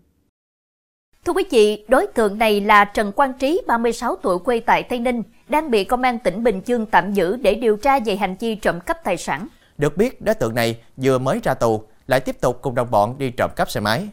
Thưa 1.24 1.32
quý 1.32 1.44
vị, 1.50 1.84
đối 1.88 2.06
tượng 2.06 2.38
này 2.38 2.60
là 2.60 2.84
Trần 2.84 3.12
Quang 3.12 3.32
Trí, 3.38 3.60
36 3.66 4.16
tuổi 4.16 4.38
quê 4.38 4.60
tại 4.60 4.82
Tây 4.82 4.98
Ninh, 4.98 5.22
đang 5.48 5.70
bị 5.70 5.84
Công 5.84 6.02
an 6.02 6.18
tỉnh 6.18 6.44
Bình 6.44 6.60
Dương 6.66 6.86
tạm 6.86 7.12
giữ 7.12 7.36
để 7.36 7.54
điều 7.54 7.76
tra 7.76 7.98
về 8.00 8.16
hành 8.16 8.36
vi 8.40 8.54
trộm 8.54 8.80
cắp 8.80 9.04
tài 9.04 9.16
sản. 9.16 9.48
Được 9.78 9.96
biết, 9.96 10.22
đối 10.22 10.34
tượng 10.34 10.54
này 10.54 10.80
vừa 10.96 11.18
mới 11.18 11.40
ra 11.42 11.54
tù, 11.54 11.84
lại 12.06 12.20
tiếp 12.20 12.40
tục 12.40 12.58
cùng 12.62 12.74
đồng 12.74 12.90
bọn 12.90 13.18
đi 13.18 13.30
trộm 13.30 13.50
cắp 13.56 13.70
xe 13.70 13.80
máy. 13.80 14.08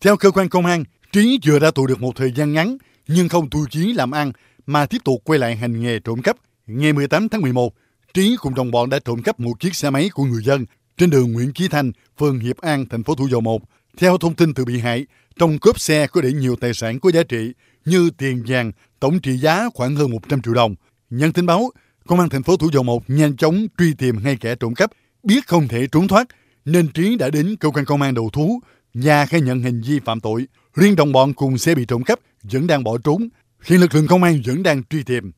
Theo 0.00 0.16
cơ 0.16 0.30
quan 0.30 0.48
công 0.48 0.66
an, 0.66 0.84
Trí 1.12 1.38
vừa 1.46 1.58
ra 1.58 1.70
tù 1.70 1.86
được 1.86 2.00
một 2.00 2.16
thời 2.16 2.32
gian 2.32 2.52
ngắn, 2.52 2.76
nhưng 3.08 3.28
không 3.28 3.50
tu 3.50 3.66
chí 3.70 3.92
làm 3.92 4.10
ăn, 4.10 4.32
mà 4.66 4.86
tiếp 4.86 4.98
tục 5.04 5.22
quay 5.24 5.38
lại 5.38 5.56
hành 5.56 5.80
nghề 5.80 5.98
trộm 5.98 6.22
cắp. 6.22 6.36
Ngày 6.66 6.92
18 6.92 7.28
tháng 7.28 7.40
11, 7.40 7.74
Trí 8.14 8.36
cùng 8.40 8.54
đồng 8.54 8.70
bọn 8.70 8.90
đã 8.90 8.98
trộm 9.04 9.22
cắp 9.22 9.40
một 9.40 9.60
chiếc 9.60 9.74
xe 9.74 9.90
máy 9.90 10.08
của 10.14 10.24
người 10.24 10.42
dân 10.42 10.64
trên 10.96 11.10
đường 11.10 11.32
Nguyễn 11.32 11.52
Chí 11.52 11.68
Thanh, 11.68 11.92
phường 12.18 12.38
Hiệp 12.38 12.56
An, 12.56 12.86
thành 12.90 13.02
phố 13.02 13.14
Thủ 13.14 13.28
Dầu 13.28 13.40
Một. 13.40 13.62
Theo 13.98 14.18
thông 14.18 14.34
tin 14.34 14.54
từ 14.54 14.64
bị 14.64 14.78
hại, 14.78 15.06
trong 15.38 15.58
cốp 15.58 15.80
xe 15.80 16.06
có 16.06 16.20
để 16.20 16.32
nhiều 16.32 16.56
tài 16.56 16.74
sản 16.74 17.00
có 17.00 17.10
giá 17.10 17.22
trị 17.22 17.52
như 17.84 18.10
tiền 18.10 18.42
vàng, 18.46 18.72
tổng 19.00 19.20
trị 19.20 19.36
giá 19.36 19.68
khoảng 19.74 19.96
hơn 19.96 20.10
100 20.10 20.42
triệu 20.42 20.54
đồng. 20.54 20.74
Nhận 21.10 21.32
tin 21.32 21.46
báo, 21.46 21.70
Công 22.06 22.20
an 22.20 22.28
thành 22.28 22.42
phố 22.42 22.56
Thủ 22.56 22.68
Dầu 22.72 22.82
Một 22.82 23.10
nhanh 23.10 23.36
chóng 23.36 23.66
truy 23.78 23.94
tìm 23.94 24.22
ngay 24.24 24.36
kẻ 24.40 24.54
trộm 24.54 24.74
cắp, 24.74 24.90
biết 25.22 25.46
không 25.46 25.68
thể 25.68 25.86
trốn 25.92 26.08
thoát 26.08 26.28
nên 26.64 26.88
Trí 26.88 27.16
đã 27.16 27.30
đến 27.30 27.56
cơ 27.60 27.70
quan 27.70 27.84
công 27.84 28.02
an 28.02 28.14
đầu 28.14 28.30
thú 28.32 28.60
và 28.94 29.26
khai 29.26 29.40
nhận 29.40 29.62
hành 29.62 29.82
vi 29.82 30.00
phạm 30.04 30.20
tội. 30.20 30.46
Riêng 30.74 30.96
đồng 30.96 31.12
bọn 31.12 31.32
cùng 31.32 31.58
xe 31.58 31.74
bị 31.74 31.84
trộm 31.84 32.02
cắp 32.02 32.18
vẫn 32.42 32.66
đang 32.66 32.84
bỏ 32.84 32.98
trốn, 33.04 33.28
hiện 33.64 33.80
lực 33.80 33.94
lượng 33.94 34.06
công 34.06 34.22
an 34.22 34.42
vẫn 34.44 34.62
đang 34.62 34.82
truy 34.84 35.02
tìm. 35.02 35.32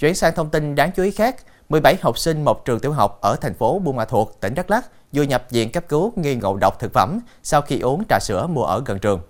Chuyển 0.00 0.14
sang 0.14 0.34
thông 0.34 0.50
tin 0.50 0.74
đáng 0.74 0.90
chú 0.96 1.02
ý 1.02 1.10
khác, 1.10 1.36
17 1.68 1.94
học 2.02 2.18
sinh 2.18 2.44
một 2.44 2.64
trường 2.64 2.80
tiểu 2.80 2.92
học 2.92 3.18
ở 3.20 3.36
thành 3.40 3.54
phố 3.54 3.78
Buôn 3.78 3.96
Ma 3.96 4.04
Thuột, 4.04 4.28
tỉnh 4.40 4.54
Đắk 4.54 4.70
Lắk 4.70 4.84
vừa 5.12 5.22
nhập 5.22 5.44
viện 5.50 5.72
cấp 5.72 5.84
cứu 5.88 6.12
nghi 6.16 6.34
ngộ 6.34 6.56
độc 6.56 6.78
thực 6.78 6.92
phẩm 6.92 7.20
sau 7.42 7.62
khi 7.62 7.80
uống 7.80 8.02
trà 8.08 8.18
sữa 8.20 8.46
mua 8.46 8.64
ở 8.64 8.82
gần 8.86 8.98
trường. 8.98 9.20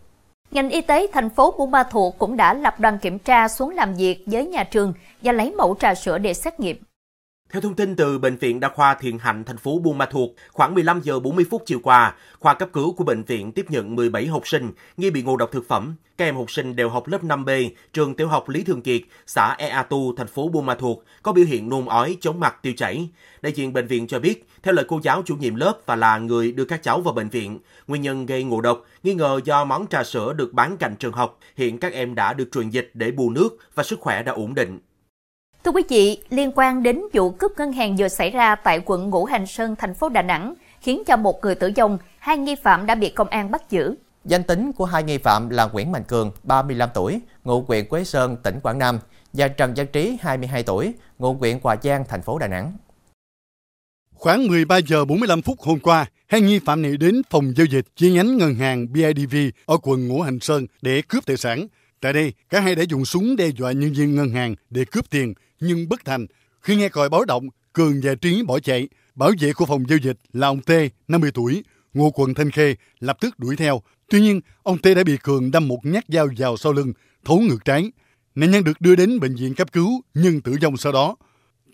Ngành 0.50 0.70
y 0.70 0.80
tế 0.80 1.06
thành 1.12 1.30
phố 1.30 1.54
Buôn 1.58 1.70
Ma 1.70 1.82
Thuột 1.82 2.14
cũng 2.18 2.36
đã 2.36 2.54
lập 2.54 2.80
đoàn 2.80 2.98
kiểm 2.98 3.18
tra 3.18 3.48
xuống 3.48 3.70
làm 3.70 3.94
việc 3.94 4.24
với 4.26 4.46
nhà 4.46 4.64
trường 4.64 4.92
và 5.22 5.32
lấy 5.32 5.52
mẫu 5.52 5.76
trà 5.80 5.94
sữa 5.94 6.18
để 6.18 6.34
xét 6.34 6.60
nghiệm. 6.60 6.76
Theo 7.52 7.60
thông 7.60 7.74
tin 7.74 7.96
từ 7.96 8.18
Bệnh 8.18 8.36
viện 8.36 8.60
Đa 8.60 8.68
khoa 8.68 8.94
Thiện 8.94 9.18
Hạnh, 9.18 9.44
thành 9.44 9.56
phố 9.56 9.78
Buôn 9.78 9.98
Ma 9.98 10.06
Thuột, 10.06 10.30
khoảng 10.52 10.74
15 10.74 11.00
giờ 11.00 11.20
40 11.20 11.44
phút 11.50 11.62
chiều 11.66 11.80
qua, 11.82 12.14
khoa 12.38 12.54
cấp 12.54 12.68
cứu 12.72 12.92
của 12.92 13.04
bệnh 13.04 13.22
viện 13.22 13.52
tiếp 13.52 13.66
nhận 13.68 13.96
17 13.96 14.26
học 14.26 14.48
sinh 14.48 14.72
nghi 14.96 15.10
bị 15.10 15.22
ngộ 15.22 15.36
độc 15.36 15.50
thực 15.52 15.68
phẩm. 15.68 15.94
Các 16.16 16.24
em 16.24 16.36
học 16.36 16.50
sinh 16.50 16.76
đều 16.76 16.88
học 16.88 17.08
lớp 17.08 17.24
5B, 17.24 17.70
trường 17.92 18.14
tiểu 18.14 18.28
học 18.28 18.48
Lý 18.48 18.62
Thường 18.62 18.82
Kiệt, 18.82 19.00
xã 19.26 19.54
Ea 19.58 19.82
Tu, 19.82 20.16
thành 20.16 20.26
phố 20.26 20.48
Buôn 20.48 20.66
Ma 20.66 20.74
Thuột, 20.74 20.98
có 21.22 21.32
biểu 21.32 21.44
hiện 21.44 21.68
nôn 21.68 21.86
ói, 21.86 22.16
chóng 22.20 22.40
mặt, 22.40 22.56
tiêu 22.62 22.72
chảy. 22.76 23.08
Đại 23.42 23.52
diện 23.52 23.72
bệnh 23.72 23.86
viện 23.86 24.06
cho 24.06 24.18
biết, 24.18 24.48
theo 24.62 24.74
lời 24.74 24.84
cô 24.88 25.00
giáo 25.02 25.22
chủ 25.26 25.36
nhiệm 25.36 25.54
lớp 25.54 25.78
và 25.86 25.96
là 25.96 26.18
người 26.18 26.52
đưa 26.52 26.64
các 26.64 26.82
cháu 26.82 27.00
vào 27.00 27.14
bệnh 27.14 27.28
viện, 27.28 27.58
nguyên 27.86 28.02
nhân 28.02 28.26
gây 28.26 28.44
ngộ 28.44 28.60
độc 28.60 28.84
nghi 29.02 29.14
ngờ 29.14 29.40
do 29.44 29.64
món 29.64 29.86
trà 29.86 30.04
sữa 30.04 30.32
được 30.32 30.52
bán 30.52 30.76
cạnh 30.76 30.96
trường 30.96 31.12
học. 31.12 31.38
Hiện 31.56 31.78
các 31.78 31.92
em 31.92 32.14
đã 32.14 32.32
được 32.32 32.48
truyền 32.52 32.70
dịch 32.70 32.90
để 32.94 33.10
bù 33.10 33.30
nước 33.30 33.58
và 33.74 33.82
sức 33.82 34.00
khỏe 34.00 34.22
đã 34.22 34.32
ổn 34.32 34.54
định. 34.54 34.78
Thưa 35.64 35.70
quý 35.70 35.82
vị, 35.88 36.18
liên 36.30 36.52
quan 36.54 36.82
đến 36.82 37.02
vụ 37.12 37.30
cướp 37.30 37.52
ngân 37.58 37.72
hàng 37.72 37.96
vừa 37.96 38.08
xảy 38.08 38.30
ra 38.30 38.54
tại 38.54 38.80
quận 38.84 39.10
Ngũ 39.10 39.24
Hành 39.24 39.46
Sơn, 39.46 39.76
thành 39.78 39.94
phố 39.94 40.08
Đà 40.08 40.22
Nẵng, 40.22 40.54
khiến 40.80 41.02
cho 41.06 41.16
một 41.16 41.40
người 41.42 41.54
tử 41.54 41.70
vong, 41.76 41.98
hai 42.18 42.38
nghi 42.38 42.54
phạm 42.54 42.86
đã 42.86 42.94
bị 42.94 43.10
công 43.10 43.28
an 43.28 43.50
bắt 43.50 43.70
giữ. 43.70 43.94
Danh 44.24 44.42
tính 44.42 44.72
của 44.72 44.84
hai 44.84 45.02
nghi 45.02 45.18
phạm 45.18 45.50
là 45.50 45.66
Nguyễn 45.66 45.92
Mạnh 45.92 46.04
Cường, 46.04 46.32
35 46.42 46.88
tuổi, 46.94 47.20
ngụ 47.44 47.64
huyện 47.68 47.88
Quế 47.88 48.04
Sơn, 48.04 48.36
tỉnh 48.42 48.60
Quảng 48.60 48.78
Nam, 48.78 48.98
và 49.32 49.48
Trần 49.48 49.74
Văn 49.76 49.86
Trí, 49.92 50.16
22 50.20 50.62
tuổi, 50.62 50.92
ngụ 51.18 51.34
huyện 51.34 51.58
Hòa 51.62 51.76
Giang, 51.82 52.04
thành 52.08 52.22
phố 52.22 52.38
Đà 52.38 52.46
Nẵng. 52.46 52.72
Khoảng 54.14 54.46
13 54.46 54.78
giờ 54.78 55.04
45 55.04 55.42
phút 55.42 55.60
hôm 55.60 55.78
qua, 55.78 56.06
hai 56.26 56.40
nghi 56.40 56.58
phạm 56.58 56.82
này 56.82 56.96
đến 56.96 57.22
phòng 57.30 57.52
giao 57.56 57.66
dịch 57.66 57.86
chi 57.96 58.12
nhánh 58.12 58.36
ngân 58.36 58.54
hàng 58.54 58.92
BIDV 58.92 59.36
ở 59.66 59.76
quận 59.82 60.08
Ngũ 60.08 60.20
Hành 60.20 60.40
Sơn 60.40 60.66
để 60.82 61.02
cướp 61.08 61.26
tài 61.26 61.36
sản. 61.36 61.66
Tại 62.00 62.12
đây, 62.12 62.32
cả 62.50 62.60
hai 62.60 62.74
đã 62.74 62.82
dùng 62.82 63.04
súng 63.04 63.36
đe 63.36 63.48
dọa 63.48 63.72
nhân 63.72 63.92
viên 63.92 64.14
ngân 64.14 64.30
hàng 64.30 64.54
để 64.70 64.84
cướp 64.84 65.10
tiền, 65.10 65.34
nhưng 65.60 65.88
bất 65.88 66.04
thành. 66.04 66.26
Khi 66.60 66.76
nghe 66.76 66.88
còi 66.88 67.08
báo 67.08 67.24
động, 67.24 67.48
Cường 67.72 68.00
và 68.02 68.14
Trí 68.14 68.42
bỏ 68.42 68.60
chạy. 68.60 68.88
Bảo 69.14 69.32
vệ 69.40 69.52
của 69.52 69.66
phòng 69.66 69.84
giao 69.88 69.98
dịch 69.98 70.16
là 70.32 70.46
ông 70.46 70.60
T, 70.62 70.70
50 71.08 71.30
tuổi, 71.34 71.64
ngụ 71.94 72.10
quận 72.10 72.34
Thanh 72.34 72.50
Khê, 72.50 72.74
lập 73.00 73.16
tức 73.20 73.38
đuổi 73.38 73.56
theo. 73.56 73.82
Tuy 74.08 74.20
nhiên, 74.20 74.40
ông 74.62 74.78
T 74.78 74.84
đã 74.84 75.04
bị 75.04 75.16
Cường 75.22 75.50
đâm 75.50 75.68
một 75.68 75.78
nhát 75.82 76.04
dao 76.08 76.28
vào 76.38 76.56
sau 76.56 76.72
lưng, 76.72 76.92
thấu 77.24 77.40
ngược 77.40 77.64
trái. 77.64 77.92
Nạn 78.34 78.50
nhân 78.50 78.64
được 78.64 78.80
đưa 78.80 78.96
đến 78.96 79.20
bệnh 79.20 79.34
viện 79.34 79.54
cấp 79.54 79.72
cứu 79.72 80.02
nhưng 80.14 80.40
tử 80.40 80.56
vong 80.62 80.76
sau 80.76 80.92
đó. 80.92 81.16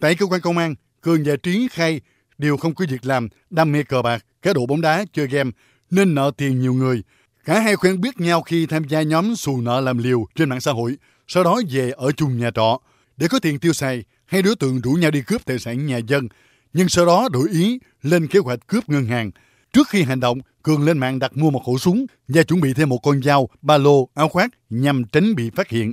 Tại 0.00 0.14
cơ 0.14 0.26
quan 0.26 0.40
công 0.40 0.59
an, 0.59 0.75
Cường 1.00 1.23
và 1.25 1.37
Trí 1.37 1.68
khai 1.71 2.00
đều 2.38 2.56
không 2.56 2.75
có 2.75 2.85
việc 2.90 3.06
làm, 3.06 3.28
đam 3.50 3.73
mê 3.73 3.83
cờ 3.83 4.02
bạc, 4.02 4.25
cá 4.42 4.52
độ 4.52 4.66
bóng 4.66 4.80
đá, 4.80 5.04
chơi 5.12 5.26
game, 5.26 5.50
nên 5.90 6.14
nợ 6.14 6.30
tiền 6.37 6.61
nhiều 6.61 6.73
người. 6.73 7.02
Cả 7.47 7.61
hai 7.61 7.76
quen 7.76 8.00
biết 8.00 8.21
nhau 8.21 8.43
khi 8.43 8.67
tham 8.67 8.85
gia 8.85 9.03
nhóm 9.03 9.37
xù 9.37 9.61
nợ 9.61 9.81
làm 9.81 9.99
liều 9.99 10.25
trên 10.35 10.49
mạng 10.49 10.61
xã 10.61 10.73
hội, 10.73 10.97
sau 11.26 11.45
đó 11.45 11.61
về 11.71 11.91
ở 11.97 12.12
chung 12.12 12.38
nhà 12.38 12.50
trọ. 12.55 12.79
Để 13.17 13.29
có 13.29 13.38
tiền 13.38 13.59
tiêu 13.59 13.73
xài, 13.73 14.05
hai 14.26 14.43
đối 14.43 14.57
tượng 14.57 14.81
rủ 14.81 14.91
nhau 14.91 15.11
đi 15.11 15.23
cướp 15.26 15.45
tài 15.45 15.59
sản 15.59 15.87
nhà 15.87 15.97
dân, 15.97 16.29
nhưng 16.73 16.88
sau 16.88 17.07
đó 17.07 17.29
đổi 17.33 17.49
ý 17.53 17.79
lên 18.03 18.26
kế 18.26 18.38
hoạch 18.38 18.67
cướp 18.67 18.88
ngân 18.88 19.07
hàng. 19.07 19.31
Trước 19.73 19.88
khi 19.88 20.03
hành 20.03 20.21
động, 20.21 20.38
Cường 20.62 20.85
lên 20.85 20.99
mạng 20.99 21.19
đặt 21.19 21.37
mua 21.37 21.50
một 21.50 21.62
khẩu 21.67 21.79
súng 21.79 22.07
và 22.29 22.43
chuẩn 22.43 22.61
bị 22.61 22.75
thêm 22.75 22.88
một 22.88 22.99
con 23.03 23.23
dao, 23.23 23.49
ba 23.62 23.79
lô, 23.79 24.09
áo 24.15 24.29
khoác 24.29 24.50
nhằm 24.71 25.05
tránh 25.05 25.35
bị 25.35 25.50
phát 25.50 25.69
hiện. 25.69 25.93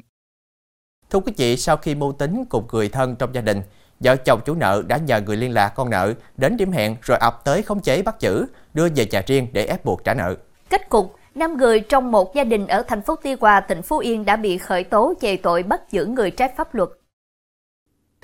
Thưa 1.09 1.19
quý 1.19 1.33
vị, 1.37 1.57
sau 1.57 1.77
khi 1.77 1.95
mưu 1.95 2.11
tính 2.11 2.43
cùng 2.49 2.67
người 2.71 2.89
thân 2.89 3.15
trong 3.15 3.35
gia 3.35 3.41
đình, 3.41 3.61
vợ 3.99 4.15
chồng 4.15 4.41
chủ 4.45 4.55
nợ 4.55 4.83
đã 4.87 4.97
nhờ 4.97 5.21
người 5.21 5.37
liên 5.37 5.51
lạc 5.51 5.69
con 5.69 5.89
nợ 5.89 6.13
đến 6.37 6.57
điểm 6.57 6.71
hẹn 6.71 6.95
rồi 7.01 7.17
ập 7.17 7.41
tới 7.45 7.63
khống 7.63 7.81
chế 7.81 8.01
bắt 8.01 8.19
giữ, 8.19 8.45
đưa 8.73 8.89
về 8.95 9.05
nhà 9.05 9.23
riêng 9.27 9.47
để 9.51 9.65
ép 9.65 9.85
buộc 9.85 10.03
trả 10.03 10.13
nợ. 10.13 10.35
Kết 10.69 10.89
cục, 10.89 11.15
5 11.35 11.57
người 11.57 11.79
trong 11.79 12.11
một 12.11 12.35
gia 12.35 12.43
đình 12.43 12.67
ở 12.67 12.81
thành 12.87 13.01
phố 13.01 13.15
Tuy 13.15 13.35
Hòa, 13.39 13.59
tỉnh 13.59 13.81
Phú 13.81 13.97
Yên 13.97 14.25
đã 14.25 14.35
bị 14.35 14.57
khởi 14.57 14.83
tố 14.83 15.13
về 15.21 15.37
tội 15.37 15.63
bắt 15.63 15.81
giữ 15.91 16.05
người 16.05 16.31
trái 16.31 16.49
pháp 16.57 16.75
luật. 16.75 16.89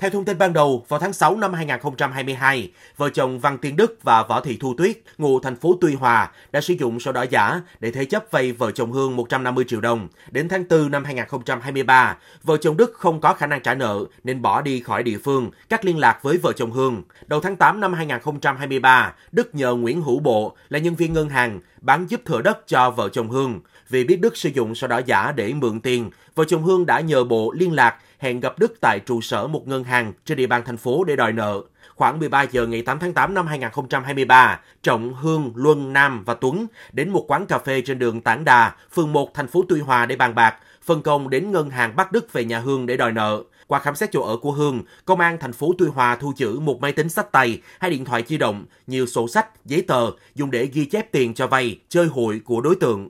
Theo 0.00 0.10
thông 0.10 0.24
tin 0.24 0.38
ban 0.38 0.52
đầu, 0.52 0.84
vào 0.88 1.00
tháng 1.00 1.12
6 1.12 1.36
năm 1.36 1.52
2022, 1.52 2.70
vợ 2.96 3.08
chồng 3.10 3.38
Văn 3.40 3.58
Tiên 3.58 3.76
Đức 3.76 3.98
và 4.02 4.22
Võ 4.22 4.40
Thị 4.40 4.56
Thu 4.60 4.74
Tuyết, 4.78 4.98
ngụ 5.18 5.40
thành 5.40 5.56
phố 5.56 5.78
Tuy 5.80 5.94
Hòa, 5.94 6.30
đã 6.52 6.60
sử 6.60 6.74
dụng 6.74 7.00
sổ 7.00 7.12
đỏ 7.12 7.22
giả 7.30 7.60
để 7.80 7.90
thế 7.90 8.04
chấp 8.04 8.24
vay 8.30 8.52
vợ 8.52 8.70
chồng 8.70 8.92
Hương 8.92 9.16
150 9.16 9.64
triệu 9.68 9.80
đồng. 9.80 10.08
Đến 10.30 10.48
tháng 10.48 10.64
4 10.68 10.90
năm 10.90 11.04
2023, 11.04 12.16
vợ 12.42 12.56
chồng 12.56 12.76
Đức 12.76 12.92
không 12.94 13.20
có 13.20 13.34
khả 13.34 13.46
năng 13.46 13.62
trả 13.62 13.74
nợ 13.74 14.04
nên 14.24 14.42
bỏ 14.42 14.62
đi 14.62 14.80
khỏi 14.80 15.02
địa 15.02 15.18
phương, 15.18 15.50
cắt 15.68 15.84
liên 15.84 15.98
lạc 15.98 16.22
với 16.22 16.38
vợ 16.38 16.52
chồng 16.52 16.70
Hương. 16.70 17.02
Đầu 17.26 17.40
tháng 17.40 17.56
8 17.56 17.80
năm 17.80 17.92
2023, 17.92 19.14
Đức 19.32 19.54
nhờ 19.54 19.74
Nguyễn 19.74 20.02
Hữu 20.02 20.20
Bộ 20.20 20.56
là 20.68 20.78
nhân 20.78 20.94
viên 20.94 21.12
ngân 21.12 21.28
hàng 21.28 21.60
bán 21.80 22.06
giúp 22.10 22.20
thửa 22.24 22.42
đất 22.42 22.58
cho 22.66 22.90
vợ 22.90 23.08
chồng 23.08 23.30
Hương. 23.30 23.60
Vì 23.88 24.04
biết 24.04 24.20
Đức 24.20 24.36
sử 24.36 24.48
dụng 24.48 24.74
sổ 24.74 24.86
đỏ 24.86 25.00
giả 25.06 25.32
để 25.32 25.52
mượn 25.52 25.80
tiền, 25.80 26.10
vợ 26.34 26.44
chồng 26.48 26.62
Hương 26.62 26.86
đã 26.86 27.00
nhờ 27.00 27.24
Bộ 27.24 27.52
liên 27.52 27.72
lạc 27.72 27.96
hẹn 28.20 28.40
gặp 28.40 28.58
Đức 28.58 28.80
tại 28.80 29.00
trụ 29.00 29.20
sở 29.20 29.46
một 29.46 29.68
ngân 29.68 29.84
hàng 29.84 30.12
trên 30.24 30.38
địa 30.38 30.46
bàn 30.46 30.62
thành 30.66 30.76
phố 30.76 31.04
để 31.04 31.16
đòi 31.16 31.32
nợ. 31.32 31.60
Khoảng 31.94 32.18
13 32.18 32.42
giờ 32.42 32.66
ngày 32.66 32.82
8 32.82 32.98
tháng 32.98 33.12
8 33.12 33.34
năm 33.34 33.46
2023, 33.46 34.60
Trọng, 34.82 35.14
Hương, 35.14 35.52
Luân, 35.54 35.92
Nam 35.92 36.24
và 36.26 36.34
Tuấn 36.34 36.66
đến 36.92 37.10
một 37.10 37.24
quán 37.28 37.46
cà 37.46 37.58
phê 37.58 37.82
trên 37.86 37.98
đường 37.98 38.20
Tảng 38.20 38.44
Đà, 38.44 38.74
phường 38.92 39.12
1, 39.12 39.34
thành 39.34 39.46
phố 39.46 39.64
Tuy 39.68 39.80
Hòa 39.80 40.06
để 40.06 40.16
bàn 40.16 40.34
bạc, 40.34 40.56
phân 40.82 41.02
công 41.02 41.30
đến 41.30 41.52
ngân 41.52 41.70
hàng 41.70 41.96
bắt 41.96 42.12
Đức 42.12 42.32
về 42.32 42.44
nhà 42.44 42.58
Hương 42.58 42.86
để 42.86 42.96
đòi 42.96 43.12
nợ. 43.12 43.42
Qua 43.66 43.78
khám 43.78 43.94
xét 43.94 44.12
chỗ 44.12 44.22
ở 44.22 44.36
của 44.36 44.52
Hương, 44.52 44.82
công 45.04 45.20
an 45.20 45.38
thành 45.38 45.52
phố 45.52 45.72
Tuy 45.78 45.86
Hòa 45.86 46.16
thu 46.16 46.32
giữ 46.36 46.60
một 46.60 46.80
máy 46.80 46.92
tính 46.92 47.08
sách 47.08 47.32
tay, 47.32 47.60
hai 47.80 47.90
điện 47.90 48.04
thoại 48.04 48.24
di 48.26 48.38
động, 48.38 48.64
nhiều 48.86 49.06
sổ 49.06 49.28
sách, 49.28 49.64
giấy 49.64 49.82
tờ 49.82 50.10
dùng 50.34 50.50
để 50.50 50.66
ghi 50.66 50.84
chép 50.84 51.12
tiền 51.12 51.34
cho 51.34 51.46
vay, 51.46 51.78
chơi 51.88 52.06
hụi 52.06 52.40
của 52.40 52.60
đối 52.60 52.76
tượng. 52.76 53.08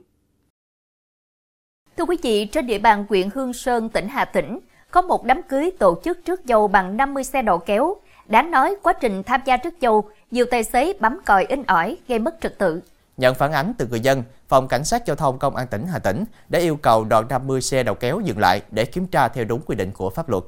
Thưa 1.97 2.05
quý 2.05 2.17
vị, 2.21 2.45
trên 2.45 2.67
địa 2.67 2.79
bàn 2.79 3.05
huyện 3.09 3.29
Hương 3.33 3.53
Sơn, 3.53 3.89
tỉnh 3.89 4.07
Hà 4.07 4.25
Tĩnh, 4.25 4.59
có 4.91 5.01
một 5.01 5.25
đám 5.25 5.41
cưới 5.43 5.71
tổ 5.79 5.99
chức 6.03 6.25
trước 6.25 6.45
dầu 6.45 6.67
bằng 6.67 6.97
50 6.97 7.23
xe 7.23 7.41
đầu 7.41 7.57
kéo. 7.57 7.95
Đáng 8.25 8.51
nói, 8.51 8.75
quá 8.83 8.93
trình 8.93 9.23
tham 9.23 9.41
gia 9.45 9.57
trước 9.57 9.79
dầu, 9.79 10.03
nhiều 10.31 10.45
tài 10.51 10.63
xế 10.63 10.93
bấm 10.99 11.19
còi 11.25 11.45
in 11.45 11.63
ỏi 11.63 11.97
gây 12.07 12.19
mất 12.19 12.35
trật 12.41 12.57
tự. 12.57 12.81
Nhận 13.17 13.35
phản 13.35 13.51
ánh 13.51 13.73
từ 13.77 13.87
người 13.87 13.99
dân, 13.99 14.23
Phòng 14.47 14.67
Cảnh 14.67 14.83
sát 14.83 15.05
Giao 15.05 15.15
thông 15.15 15.39
Công 15.39 15.55
an 15.55 15.67
tỉnh 15.67 15.85
Hà 15.87 15.99
Tĩnh 15.99 16.23
đã 16.49 16.59
yêu 16.59 16.75
cầu 16.75 17.03
đoàn 17.03 17.25
50 17.29 17.61
xe 17.61 17.83
đầu 17.83 17.95
kéo 17.95 18.19
dừng 18.19 18.39
lại 18.39 18.61
để 18.71 18.85
kiểm 18.85 19.07
tra 19.07 19.27
theo 19.27 19.45
đúng 19.45 19.61
quy 19.61 19.75
định 19.75 19.91
của 19.91 20.09
pháp 20.09 20.29
luật. 20.29 20.43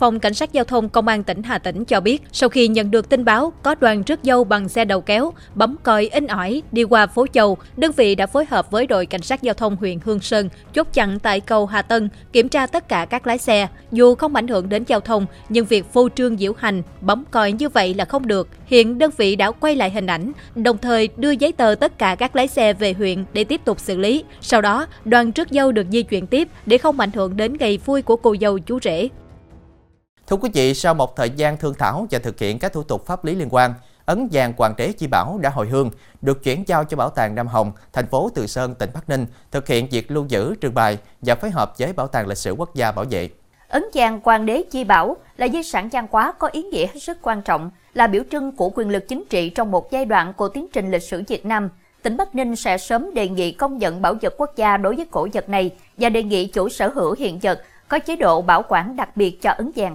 Phòng 0.00 0.20
Cảnh 0.20 0.34
sát 0.34 0.52
Giao 0.52 0.64
thông 0.64 0.88
Công 0.88 1.08
an 1.08 1.22
tỉnh 1.22 1.42
Hà 1.42 1.58
Tĩnh 1.58 1.84
cho 1.84 2.00
biết, 2.00 2.22
sau 2.32 2.48
khi 2.48 2.68
nhận 2.68 2.90
được 2.90 3.08
tin 3.08 3.24
báo 3.24 3.52
có 3.62 3.74
đoàn 3.74 4.02
rước 4.06 4.20
dâu 4.22 4.44
bằng 4.44 4.68
xe 4.68 4.84
đầu 4.84 5.00
kéo, 5.00 5.32
bấm 5.54 5.76
còi 5.82 6.08
in 6.12 6.26
ỏi 6.26 6.62
đi 6.72 6.84
qua 6.84 7.06
phố 7.06 7.26
Châu, 7.32 7.58
đơn 7.76 7.92
vị 7.96 8.14
đã 8.14 8.26
phối 8.26 8.44
hợp 8.44 8.70
với 8.70 8.86
đội 8.86 9.06
Cảnh 9.06 9.22
sát 9.22 9.42
Giao 9.42 9.54
thông 9.54 9.76
huyện 9.76 9.98
Hương 10.04 10.20
Sơn 10.20 10.48
chốt 10.74 10.86
chặn 10.92 11.18
tại 11.18 11.40
cầu 11.40 11.66
Hà 11.66 11.82
Tân, 11.82 12.08
kiểm 12.32 12.48
tra 12.48 12.66
tất 12.66 12.88
cả 12.88 13.04
các 13.10 13.26
lái 13.26 13.38
xe. 13.38 13.68
Dù 13.92 14.14
không 14.14 14.34
ảnh 14.34 14.48
hưởng 14.48 14.68
đến 14.68 14.84
giao 14.86 15.00
thông, 15.00 15.26
nhưng 15.48 15.64
việc 15.64 15.92
phô 15.92 16.08
trương 16.08 16.36
diễu 16.36 16.52
hành, 16.58 16.82
bấm 17.00 17.24
còi 17.30 17.52
như 17.52 17.68
vậy 17.68 17.94
là 17.94 18.04
không 18.04 18.26
được. 18.26 18.48
Hiện 18.66 18.98
đơn 18.98 19.10
vị 19.16 19.36
đã 19.36 19.50
quay 19.50 19.76
lại 19.76 19.90
hình 19.90 20.06
ảnh, 20.06 20.32
đồng 20.54 20.78
thời 20.78 21.08
đưa 21.16 21.30
giấy 21.30 21.52
tờ 21.52 21.74
tất 21.74 21.98
cả 21.98 22.14
các 22.14 22.36
lái 22.36 22.48
xe 22.48 22.72
về 22.72 22.92
huyện 22.92 23.24
để 23.32 23.44
tiếp 23.44 23.60
tục 23.64 23.80
xử 23.80 23.96
lý. 23.96 24.24
Sau 24.40 24.60
đó, 24.60 24.86
đoàn 25.04 25.30
rước 25.30 25.48
dâu 25.50 25.72
được 25.72 25.86
di 25.92 26.02
chuyển 26.02 26.26
tiếp 26.26 26.48
để 26.66 26.78
không 26.78 27.00
ảnh 27.00 27.12
hưởng 27.14 27.36
đến 27.36 27.56
ngày 27.60 27.78
vui 27.84 28.02
của 28.02 28.16
cô 28.16 28.36
dâu 28.40 28.58
chú 28.58 28.78
rể. 28.82 29.08
Thưa 30.30 30.36
quý 30.36 30.50
vị, 30.54 30.74
sau 30.74 30.94
một 30.94 31.16
thời 31.16 31.30
gian 31.30 31.56
thương 31.56 31.74
thảo 31.74 32.06
và 32.10 32.18
thực 32.18 32.38
hiện 32.38 32.58
các 32.58 32.72
thủ 32.72 32.82
tục 32.82 33.06
pháp 33.06 33.24
lý 33.24 33.34
liên 33.34 33.48
quan, 33.50 33.74
ấn 34.04 34.28
vàng 34.32 34.52
Hoàng 34.56 34.74
đế 34.76 34.92
Chi 34.92 35.06
Bảo 35.06 35.38
đã 35.42 35.50
hồi 35.50 35.68
hương, 35.68 35.90
được 36.20 36.44
chuyển 36.44 36.64
giao 36.66 36.84
cho 36.84 36.96
Bảo 36.96 37.10
tàng 37.10 37.34
Nam 37.34 37.46
Hồng, 37.46 37.72
thành 37.92 38.06
phố 38.06 38.30
Từ 38.34 38.46
Sơn, 38.46 38.74
tỉnh 38.74 38.90
Bắc 38.94 39.08
Ninh, 39.08 39.26
thực 39.50 39.68
hiện 39.68 39.88
việc 39.90 40.10
lưu 40.10 40.26
giữ, 40.28 40.54
trưng 40.60 40.74
bày 40.74 40.98
và 41.20 41.34
phối 41.34 41.50
hợp 41.50 41.78
với 41.78 41.92
Bảo 41.92 42.06
tàng 42.06 42.26
Lịch 42.26 42.38
sử 42.38 42.52
Quốc 42.52 42.74
gia 42.74 42.92
bảo 42.92 43.04
vệ. 43.10 43.28
Ấn 43.68 43.84
vàng 43.94 44.20
Hoàng 44.24 44.46
đế 44.46 44.62
Chi 44.70 44.84
Bảo 44.84 45.16
là 45.36 45.48
di 45.48 45.62
sản 45.62 45.88
văn 45.92 46.06
hóa 46.10 46.32
có 46.38 46.48
ý 46.48 46.62
nghĩa 46.62 46.86
hết 46.86 47.00
sức 47.00 47.18
quan 47.22 47.42
trọng, 47.42 47.70
là 47.94 48.06
biểu 48.06 48.22
trưng 48.30 48.56
của 48.56 48.70
quyền 48.74 48.88
lực 48.88 49.08
chính 49.08 49.24
trị 49.30 49.50
trong 49.50 49.70
một 49.70 49.90
giai 49.90 50.04
đoạn 50.04 50.32
của 50.32 50.48
tiến 50.48 50.66
trình 50.72 50.90
lịch 50.90 51.02
sử 51.02 51.22
Việt 51.28 51.46
Nam. 51.46 51.68
Tỉnh 52.02 52.16
Bắc 52.16 52.34
Ninh 52.34 52.56
sẽ 52.56 52.78
sớm 52.78 53.14
đề 53.14 53.28
nghị 53.28 53.52
công 53.52 53.78
nhận 53.78 54.02
bảo 54.02 54.14
vật 54.22 54.34
quốc 54.38 54.56
gia 54.56 54.76
đối 54.76 54.96
với 54.96 55.06
cổ 55.10 55.28
vật 55.32 55.48
này 55.48 55.70
và 55.96 56.08
đề 56.08 56.22
nghị 56.22 56.46
chủ 56.46 56.68
sở 56.68 56.88
hữu 56.88 57.14
hiện 57.18 57.38
vật 57.38 57.62
có 57.88 57.98
chế 57.98 58.16
độ 58.16 58.42
bảo 58.42 58.62
quản 58.68 58.96
đặc 58.96 59.16
biệt 59.16 59.42
cho 59.42 59.50
ấn 59.50 59.70
vàng. 59.76 59.94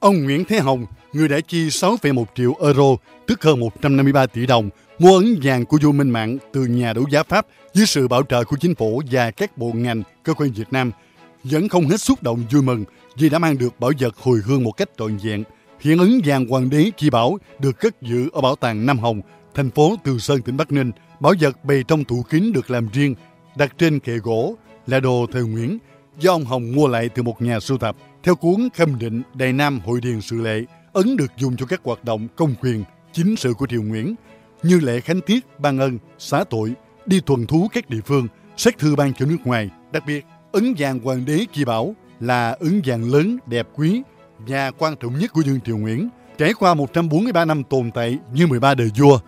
Ông 0.00 0.24
Nguyễn 0.24 0.44
Thế 0.44 0.58
Hồng, 0.58 0.86
người 1.12 1.28
đã 1.28 1.40
chi 1.40 1.68
6,1 1.68 2.24
triệu 2.34 2.54
euro, 2.60 2.96
tức 3.26 3.42
hơn 3.42 3.60
153 3.60 4.26
tỷ 4.26 4.46
đồng, 4.46 4.70
mua 4.98 5.16
ấn 5.16 5.38
vàng 5.42 5.64
của 5.64 5.78
vua 5.82 5.92
Minh 5.92 6.10
Mạng 6.10 6.38
từ 6.52 6.66
nhà 6.66 6.92
đấu 6.92 7.04
giá 7.10 7.22
Pháp 7.22 7.46
dưới 7.72 7.86
sự 7.86 8.08
bảo 8.08 8.22
trợ 8.22 8.44
của 8.44 8.56
chính 8.60 8.74
phủ 8.74 9.02
và 9.10 9.30
các 9.30 9.58
bộ 9.58 9.72
ngành, 9.74 10.02
cơ 10.22 10.34
quan 10.34 10.50
Việt 10.50 10.72
Nam, 10.72 10.90
vẫn 11.44 11.68
không 11.68 11.88
hết 11.88 12.00
xúc 12.00 12.22
động 12.22 12.42
vui 12.50 12.62
mừng 12.62 12.84
vì 13.16 13.28
đã 13.28 13.38
mang 13.38 13.58
được 13.58 13.80
bảo 13.80 13.90
vật 14.00 14.16
hồi 14.16 14.40
hương 14.44 14.64
một 14.64 14.72
cách 14.72 14.88
trọn 14.98 15.16
vẹn. 15.16 15.44
Hiện 15.80 15.98
ấn 15.98 16.20
vàng 16.24 16.46
hoàng 16.46 16.70
đế 16.70 16.90
chi 16.96 17.10
bảo 17.10 17.38
được 17.58 17.80
cất 17.80 18.02
giữ 18.02 18.28
ở 18.32 18.40
bảo 18.40 18.56
tàng 18.56 18.86
Nam 18.86 18.98
Hồng, 18.98 19.20
thành 19.54 19.70
phố 19.70 19.96
Từ 20.04 20.18
Sơn, 20.18 20.42
tỉnh 20.42 20.56
Bắc 20.56 20.72
Ninh. 20.72 20.90
Bảo 21.20 21.32
vật 21.40 21.64
bày 21.64 21.84
trong 21.88 22.04
tủ 22.04 22.22
kính 22.22 22.52
được 22.52 22.70
làm 22.70 22.88
riêng, 22.92 23.14
đặt 23.56 23.78
trên 23.78 24.00
kệ 24.00 24.16
gỗ, 24.16 24.56
là 24.86 25.00
đồ 25.00 25.26
thời 25.32 25.42
Nguyễn, 25.42 25.78
do 26.18 26.32
ông 26.32 26.44
Hồng 26.44 26.74
mua 26.74 26.88
lại 26.88 27.08
từ 27.08 27.22
một 27.22 27.42
nhà 27.42 27.60
sưu 27.60 27.78
tập. 27.78 27.96
Theo 28.22 28.34
cuốn 28.34 28.68
Khâm 28.74 28.98
định 28.98 29.22
Đại 29.34 29.52
Nam 29.52 29.80
Hội 29.80 30.00
Điền 30.00 30.20
Sự 30.20 30.40
Lệ, 30.40 30.64
ấn 30.92 31.16
được 31.16 31.32
dùng 31.36 31.56
cho 31.56 31.66
các 31.66 31.80
hoạt 31.84 32.04
động 32.04 32.28
công 32.36 32.54
quyền, 32.60 32.84
chính 33.12 33.36
sự 33.36 33.54
của 33.54 33.66
triều 33.66 33.82
Nguyễn, 33.82 34.14
như 34.62 34.80
lễ 34.80 35.00
khánh 35.00 35.20
tiết, 35.20 35.46
ban 35.58 35.78
ân, 35.78 35.98
xá 36.18 36.44
tội, 36.50 36.72
đi 37.06 37.20
tuần 37.20 37.46
thú 37.46 37.68
các 37.72 37.90
địa 37.90 38.00
phương, 38.06 38.28
sách 38.56 38.78
thư 38.78 38.96
ban 38.96 39.14
cho 39.14 39.26
nước 39.26 39.36
ngoài. 39.44 39.70
Đặc 39.92 40.02
biệt, 40.06 40.26
ấn 40.52 40.74
vàng 40.78 40.98
hoàng 40.98 41.24
đế 41.24 41.44
chi 41.52 41.64
bảo 41.64 41.94
là 42.20 42.50
ấn 42.50 42.80
vàng 42.84 43.12
lớn, 43.12 43.38
đẹp 43.46 43.68
quý 43.74 44.02
và 44.38 44.70
quan 44.70 44.96
trọng 44.96 45.18
nhất 45.18 45.32
của 45.32 45.42
Dương 45.42 45.60
Triều 45.60 45.76
Nguyễn. 45.76 46.08
Trải 46.38 46.52
qua 46.54 46.74
143 46.74 47.44
năm 47.44 47.62
tồn 47.64 47.90
tại 47.90 48.18
như 48.32 48.46
13 48.46 48.74
đời 48.74 48.90
vua, 48.98 49.18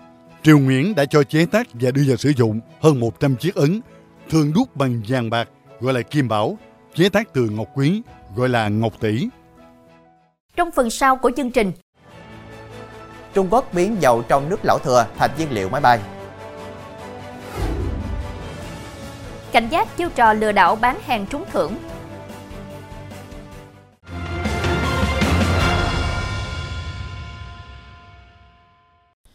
Triều 0.42 0.58
Nguyễn 0.58 0.94
đã 0.94 1.04
cho 1.04 1.22
chế 1.22 1.46
tác 1.46 1.66
và 1.72 1.90
đưa 1.90 2.02
vào 2.06 2.16
sử 2.16 2.32
dụng 2.36 2.60
hơn 2.80 3.00
100 3.00 3.36
chiếc 3.36 3.54
ấn, 3.54 3.80
thường 4.30 4.52
đúc 4.54 4.76
bằng 4.76 5.02
vàng 5.08 5.30
bạc 5.30 5.48
gọi 5.80 5.94
là 5.94 6.02
kim 6.02 6.28
bảo, 6.28 6.58
chế 6.94 7.08
tác 7.08 7.34
từ 7.34 7.48
ngọc 7.48 7.68
quý 7.74 8.02
gọi 8.36 8.48
là 8.48 8.68
ngọc 8.68 8.92
tỷ. 9.00 9.28
Trong 10.56 10.70
phần 10.70 10.90
sau 10.90 11.16
của 11.16 11.30
chương 11.36 11.50
trình, 11.50 11.72
Trung 13.34 13.48
Quốc 13.50 13.72
biến 13.72 13.96
dầu 14.00 14.22
trong 14.28 14.48
nước 14.48 14.60
lẩu 14.62 14.78
thừa 14.78 15.06
thành 15.16 15.30
nhiên 15.38 15.48
liệu 15.50 15.68
máy 15.68 15.80
bay. 15.80 16.00
cảnh 19.52 19.68
giác 19.68 19.96
chiêu 19.96 20.08
trò 20.14 20.32
lừa 20.32 20.52
đảo 20.52 20.76
bán 20.76 21.00
hàng 21.00 21.26
trúng 21.30 21.44
thưởng. 21.52 21.76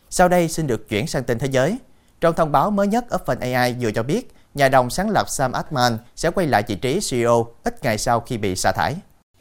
Sau 0.10 0.30
đây 0.30 0.48
xin 0.48 0.68
được 0.68 0.90
chuyển 0.90 1.08
sang 1.08 1.24
tin 1.24 1.40
thế 1.40 1.48
giới. 1.52 1.78
Trong 2.22 2.36
thông 2.36 2.52
báo 2.52 2.72
mới 2.72 2.88
nhất, 2.88 3.06
OpenAI 3.16 3.76
vừa 3.80 3.92
cho 3.92 4.04
biết 4.04 4.35
nhà 4.56 4.70
đồng 4.70 4.90
sáng 4.90 5.10
lập 5.10 5.30
Sam 5.30 5.52
Altman 5.52 5.98
sẽ 6.16 6.32
quay 6.32 6.48
lại 6.48 6.64
vị 6.68 6.76
trí 6.76 7.00
CEO 7.10 7.48
ít 7.64 7.84
ngày 7.84 7.98
sau 7.98 8.20
khi 8.20 8.38
bị 8.38 8.56
sa 8.56 8.72
thải. 8.72 8.96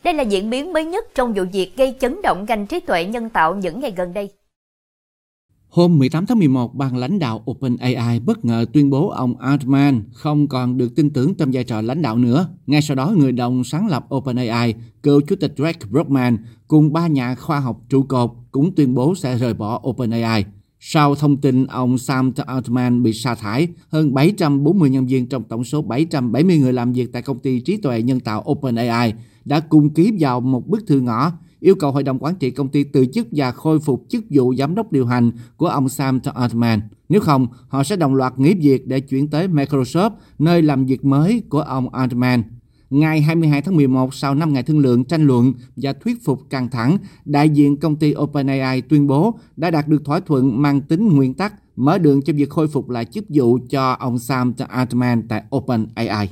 Đây 0.05 0.15
là 0.15 0.23
diễn 0.23 0.51
biến 0.51 0.73
mới 0.73 0.85
nhất 0.85 1.05
trong 1.15 1.35
vụ 1.35 1.43
việc 1.53 1.77
gây 1.77 1.97
chấn 2.01 2.23
động 2.23 2.45
ngành 2.49 2.67
trí 2.67 2.81
tuệ 2.81 3.05
nhân 3.05 3.31
tạo 3.31 3.55
những 3.55 3.81
ngày 3.81 3.91
gần 3.97 4.15
đây. 4.15 4.31
Hôm 5.69 5.99
18 5.99 6.27
tháng 6.27 6.39
11, 6.39 6.75
ban 6.75 6.97
lãnh 6.97 7.19
đạo 7.19 7.45
OpenAI 7.51 8.21
bất 8.21 8.45
ngờ 8.45 8.67
tuyên 8.73 8.91
bố 8.91 9.09
ông 9.09 9.39
Altman 9.39 10.03
không 10.13 10.49
còn 10.49 10.77
được 10.79 10.93
tin 10.97 11.11
tưởng 11.11 11.35
trong 11.35 11.51
vai 11.53 11.65
trò 11.65 11.81
lãnh 11.81 12.03
đạo 12.03 12.19
nữa. 12.19 12.49
Ngay 12.67 12.83
sau 12.83 12.95
đó, 12.95 13.13
người 13.17 13.33
đồng 13.33 13.65
sáng 13.65 13.89
lập 13.89 14.07
OpenAI, 14.15 14.75
cựu 15.03 15.21
chủ 15.21 15.37
tịch 15.41 15.53
Greg 15.57 15.77
Brockman 15.91 16.39
cùng 16.69 16.93
ba 16.93 17.07
nhà 17.07 17.35
khoa 17.35 17.61
học 17.61 17.81
trụ 17.89 18.03
cột 18.03 18.31
cũng 18.51 18.75
tuyên 18.75 18.95
bố 18.95 19.15
sẽ 19.15 19.37
rời 19.37 19.55
bỏ 19.55 19.83
OpenAI. 19.89 20.45
Sau 20.87 21.15
thông 21.15 21.37
tin 21.37 21.67
ông 21.67 21.99
Sam 21.99 22.33
Altman 22.47 23.03
bị 23.03 23.13
sa 23.13 23.35
thải, 23.35 23.69
hơn 23.89 24.15
740 24.15 24.91
nhân 24.91 25.07
viên 25.07 25.29
trong 25.29 25.43
tổng 25.45 25.65
số 25.65 25.83
770 25.83 26.59
người 26.59 26.73
làm 26.73 26.93
việc 26.93 27.13
tại 27.13 27.23
công 27.23 27.39
ty 27.39 27.61
trí 27.61 27.77
tuệ 27.77 28.03
nhân 28.03 28.21
tạo 28.21 28.45
OpenAI 28.51 29.15
đã 29.45 29.61
cùng 29.61 29.91
ký 29.91 30.13
vào 30.21 30.41
một 30.41 30.69
bức 30.69 30.87
thư 30.87 31.01
ngõ 31.01 31.33
yêu 31.61 31.75
cầu 31.75 31.93
hội 31.93 32.03
đồng 32.03 32.19
quản 32.19 32.35
trị 32.35 32.51
công 32.51 32.69
ty 32.69 32.85
từ 32.85 33.07
chức 33.07 33.27
và 33.33 33.53
khôi 33.53 33.81
phục 33.81 34.05
chức 34.09 34.25
vụ 34.31 34.55
giám 34.55 34.75
đốc 34.75 34.93
điều 34.93 35.07
hành 35.07 35.31
của 35.57 35.67
ông 35.67 35.89
Sam 35.89 36.21
Altman. 36.35 36.81
Nếu 37.09 37.21
không, 37.21 37.47
họ 37.69 37.85
sẽ 37.85 37.97
đồng 37.97 38.15
loạt 38.15 38.39
nghỉ 38.39 38.55
việc 38.55 38.87
để 38.87 39.01
chuyển 39.01 39.29
tới 39.29 39.49
Microsoft, 39.49 40.11
nơi 40.39 40.63
làm 40.63 40.87
việc 40.87 41.05
mới 41.05 41.43
của 41.49 41.61
ông 41.61 41.95
Altman. 41.95 42.43
Ngày 42.95 43.21
22 43.21 43.63
tháng 43.63 43.77
11, 43.77 44.15
sau 44.15 44.35
5 44.35 44.53
ngày 44.53 44.63
thương 44.63 44.79
lượng, 44.79 45.05
tranh 45.05 45.27
luận 45.27 45.53
và 45.77 45.93
thuyết 45.93 46.25
phục 46.25 46.51
căng 46.51 46.69
thẳng, 46.71 46.99
đại 47.25 47.49
diện 47.49 47.77
công 47.77 47.97
ty 47.97 48.15
OpenAI 48.17 48.81
tuyên 48.81 49.07
bố 49.07 49.39
đã 49.57 49.71
đạt 49.71 49.89
được 49.89 50.05
thỏa 50.05 50.21
thuận 50.21 50.63
mang 50.63 50.81
tính 50.81 51.09
nguyên 51.09 51.35
tắc, 51.35 51.55
mở 51.77 51.99
đường 51.99 52.23
cho 52.23 52.33
việc 52.33 52.51
khôi 52.51 52.69
phục 52.69 52.91
lại 52.91 53.05
chức 53.05 53.25
vụ 53.29 53.59
cho 53.71 53.93
ông 53.93 54.19
Sam 54.19 54.55
Altman 54.69 55.29
tại 55.29 55.43
OpenAI. 55.57 56.29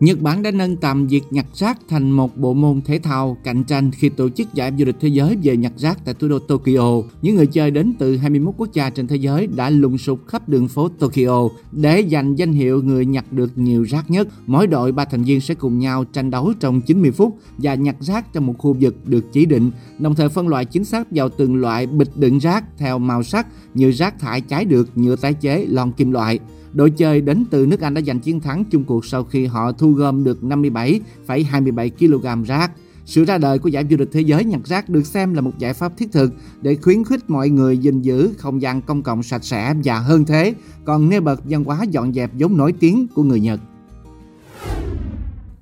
Nhật 0.00 0.20
Bản 0.20 0.42
đã 0.42 0.50
nâng 0.50 0.76
tầm 0.76 1.06
việc 1.06 1.24
nhặt 1.30 1.46
rác 1.54 1.78
thành 1.88 2.10
một 2.10 2.36
bộ 2.36 2.54
môn 2.54 2.80
thể 2.84 2.98
thao 2.98 3.36
cạnh 3.44 3.64
tranh 3.64 3.90
khi 3.90 4.08
tổ 4.08 4.28
chức 4.28 4.54
giải 4.54 4.72
du 4.78 4.84
lịch 4.84 4.96
thế 5.00 5.08
giới 5.08 5.36
về 5.42 5.56
nhặt 5.56 5.72
rác 5.76 6.04
tại 6.04 6.14
thủ 6.14 6.28
đô 6.28 6.38
Tokyo. 6.38 7.02
Những 7.22 7.36
người 7.36 7.46
chơi 7.46 7.70
đến 7.70 7.94
từ 7.98 8.16
21 8.16 8.54
quốc 8.56 8.72
gia 8.72 8.90
trên 8.90 9.06
thế 9.06 9.16
giới 9.16 9.46
đã 9.46 9.70
lùng 9.70 9.98
sục 9.98 10.26
khắp 10.26 10.48
đường 10.48 10.68
phố 10.68 10.88
Tokyo 10.88 11.48
để 11.72 12.04
giành 12.10 12.38
danh 12.38 12.52
hiệu 12.52 12.82
người 12.82 13.06
nhặt 13.06 13.32
được 13.32 13.58
nhiều 13.58 13.82
rác 13.82 14.10
nhất. 14.10 14.28
Mỗi 14.46 14.66
đội 14.66 14.92
ba 14.92 15.04
thành 15.04 15.22
viên 15.22 15.40
sẽ 15.40 15.54
cùng 15.54 15.78
nhau 15.78 16.04
tranh 16.04 16.30
đấu 16.30 16.52
trong 16.60 16.80
90 16.80 17.10
phút 17.10 17.38
và 17.58 17.74
nhặt 17.74 17.96
rác 18.00 18.32
trong 18.32 18.46
một 18.46 18.54
khu 18.58 18.76
vực 18.80 18.96
được 19.06 19.32
chỉ 19.32 19.46
định, 19.46 19.70
đồng 19.98 20.14
thời 20.14 20.28
phân 20.28 20.48
loại 20.48 20.64
chính 20.64 20.84
xác 20.84 21.06
vào 21.10 21.28
từng 21.28 21.56
loại 21.56 21.86
bịch 21.86 22.16
đựng 22.16 22.38
rác 22.38 22.64
theo 22.78 22.98
màu 22.98 23.22
sắc 23.22 23.46
như 23.74 23.90
rác 23.90 24.18
thải 24.18 24.40
cháy 24.40 24.64
được, 24.64 24.98
nhựa 24.98 25.16
tái 25.16 25.34
chế, 25.34 25.66
lon 25.68 25.92
kim 25.92 26.12
loại. 26.12 26.38
Đội 26.76 26.90
chơi 26.90 27.20
đến 27.20 27.44
từ 27.50 27.66
nước 27.66 27.80
Anh 27.80 27.94
đã 27.94 28.00
giành 28.00 28.20
chiến 28.20 28.40
thắng 28.40 28.64
chung 28.64 28.84
cuộc 28.84 29.04
sau 29.04 29.24
khi 29.24 29.46
họ 29.46 29.72
thu 29.72 29.92
gom 29.92 30.24
được 30.24 30.38
57,27 30.42 31.90
kg 31.98 32.42
rác. 32.42 32.70
Sự 33.04 33.24
ra 33.24 33.38
đời 33.38 33.58
của 33.58 33.68
giải 33.68 33.84
du 33.90 33.96
lịch 33.96 34.12
thế 34.12 34.20
giới 34.20 34.44
nhặt 34.44 34.60
rác 34.64 34.88
được 34.88 35.06
xem 35.06 35.34
là 35.34 35.40
một 35.40 35.58
giải 35.58 35.74
pháp 35.74 35.96
thiết 35.96 36.12
thực 36.12 36.32
để 36.62 36.74
khuyến 36.74 37.04
khích 37.04 37.30
mọi 37.30 37.48
người 37.48 37.78
gìn 37.78 38.02
giữ 38.02 38.30
không 38.38 38.62
gian 38.62 38.82
công 38.82 39.02
cộng 39.02 39.22
sạch 39.22 39.44
sẽ 39.44 39.74
và 39.84 39.98
hơn 39.98 40.24
thế, 40.24 40.54
còn 40.84 41.08
nêu 41.08 41.20
bật 41.20 41.40
văn 41.44 41.64
hóa 41.64 41.84
dọn 41.90 42.12
dẹp 42.12 42.30
vốn 42.38 42.56
nổi 42.56 42.72
tiếng 42.80 43.06
của 43.14 43.22
người 43.22 43.40
Nhật. 43.40 43.60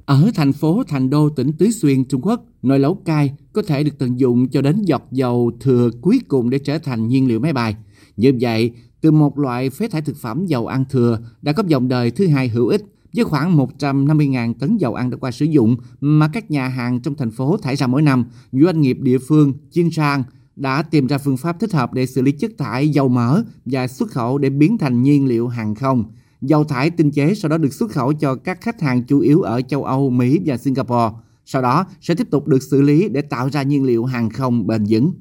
Ở 0.07 0.31
thành 0.35 0.53
phố 0.53 0.83
Thành 0.89 1.11
Đô, 1.11 1.29
tỉnh 1.29 1.53
Tứ 1.53 1.71
Xuyên, 1.71 2.05
Trung 2.05 2.21
Quốc, 2.25 2.45
nồi 2.63 2.79
lẩu 2.79 2.95
cay 2.95 3.33
có 3.53 3.63
thể 3.63 3.85
được 3.85 3.99
tận 3.99 4.21
dụng 4.21 4.49
cho 4.49 4.63
đến 4.63 4.83
giọt 4.83 5.03
dầu 5.11 5.53
thừa 5.61 5.91
cuối 6.01 6.21
cùng 6.29 6.51
để 6.51 6.59
trở 6.59 6.79
thành 6.79 7.09
nhiên 7.09 7.29
liệu 7.29 7.41
máy 7.41 7.53
bay. 7.53 7.77
Như 8.17 8.33
vậy, 8.41 8.73
từ 9.05 9.11
một 9.11 9.39
loại 9.39 9.71
phế 9.71 9.89
thải 9.89 10.03
thực 10.03 10.17
phẩm 10.17 10.47
dầu 10.47 10.67
ăn 10.67 10.85
thừa 10.91 11.19
đã 11.43 11.53
có 11.53 11.63
dòng 11.67 11.89
đời 11.89 12.11
thứ 12.11 12.27
hai 12.27 12.49
hữu 12.49 12.69
ích 12.69 12.83
với 13.15 13.25
khoảng 13.25 13.57
150.000 13.57 14.55
tấn 14.55 14.77
dầu 14.77 14.95
ăn 14.95 15.11
đã 15.11 15.17
qua 15.17 15.31
sử 15.31 15.45
dụng 15.45 15.77
mà 16.01 16.29
các 16.29 16.51
nhà 16.51 16.69
hàng 16.69 17.01
trong 17.01 17.15
thành 17.15 17.31
phố 17.31 17.57
thải 17.57 17.77
ra 17.77 17.87
mỗi 17.87 18.03
năm, 18.03 18.25
doanh 18.53 18.81
nghiệp 18.81 18.99
địa 19.01 19.19
phương, 19.19 19.53
chuyên 19.73 19.91
sang 19.91 20.23
đã 20.57 20.83
tìm 20.83 21.07
ra 21.07 21.19
phương 21.19 21.37
pháp 21.37 21.61
thích 21.61 21.73
hợp 21.73 21.93
để 21.93 22.07
xử 22.07 22.23
lý 22.23 22.33
chất 22.33 22.51
thải 22.59 22.89
dầu 22.89 23.09
mỡ 23.09 23.43
và 23.65 23.87
xuất 23.89 24.11
khẩu 24.11 24.39
để 24.39 24.51
biến 24.51 24.79
thành 24.79 25.03
nhiên 25.03 25.27
liệu 25.27 25.49
hàng 25.49 25.75
không. 25.75 26.05
Dầu 26.41 26.65
thải 26.65 26.91
tinh 26.91 27.11
chế 27.11 27.35
sau 27.35 27.49
đó 27.49 27.59
được 27.59 27.73
xuất 27.73 27.91
khẩu 27.91 28.13
cho 28.13 28.35
các 28.35 28.61
khách 28.61 28.81
hàng 28.81 29.05
chủ 29.05 29.21
yếu 29.21 29.43
ở 29.43 29.61
châu 29.61 29.85
Âu, 29.85 30.11
Mỹ 30.11 30.41
và 30.45 30.57
Singapore. 30.57 31.17
Sau 31.45 31.63
đó 31.63 31.87
sẽ 32.01 32.15
tiếp 32.15 32.31
tục 32.31 32.47
được 32.47 32.63
xử 32.63 32.83
lý 32.83 33.09
để 33.09 33.23
tạo 33.23 33.51
ra 33.51 33.63
nhiên 33.63 33.85
liệu 33.85 34.05
hàng 34.05 34.31
không 34.31 34.67
bền 34.67 34.85
vững. 34.89 35.13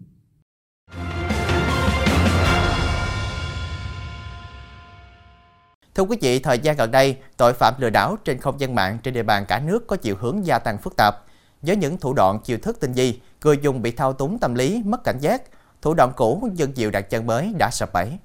Thưa 5.96 6.04
quý 6.04 6.18
vị, 6.22 6.40
thời 6.40 6.60
gian 6.60 6.78
gần 6.78 6.92
đây, 6.92 7.18
tội 7.38 7.54
phạm 7.54 7.74
lừa 7.78 7.90
đảo 7.90 8.18
trên 8.24 8.38
không 8.38 8.60
gian 8.60 8.76
mạng 8.76 8.98
trên 9.04 9.14
địa 9.14 9.24
bàn 9.24 9.46
cả 9.48 9.60
nước 9.60 9.88
có 9.88 9.96
chiều 9.96 10.16
hướng 10.20 10.46
gia 10.46 10.60
tăng 10.60 10.78
phức 10.78 10.94
tạp. 10.98 11.16
Với 11.62 11.76
những 11.76 11.98
thủ 11.98 12.14
đoạn 12.14 12.40
chiêu 12.44 12.58
thức 12.58 12.80
tinh 12.80 12.94
vi, 12.94 13.20
người 13.44 13.58
dùng 13.62 13.82
bị 13.82 13.92
thao 13.92 14.14
túng 14.14 14.40
tâm 14.40 14.56
lý, 14.56 14.82
mất 14.86 15.04
cảnh 15.04 15.18
giác, 15.20 15.42
thủ 15.82 15.94
đoạn 15.94 16.12
cũ 16.16 16.50
dân 16.54 16.76
diệu 16.76 16.92
đặt 16.92 17.02
chân 17.02 17.28
mới 17.28 17.54
đã 17.58 17.70
sập 17.72 17.94
bẫy. 17.94 18.18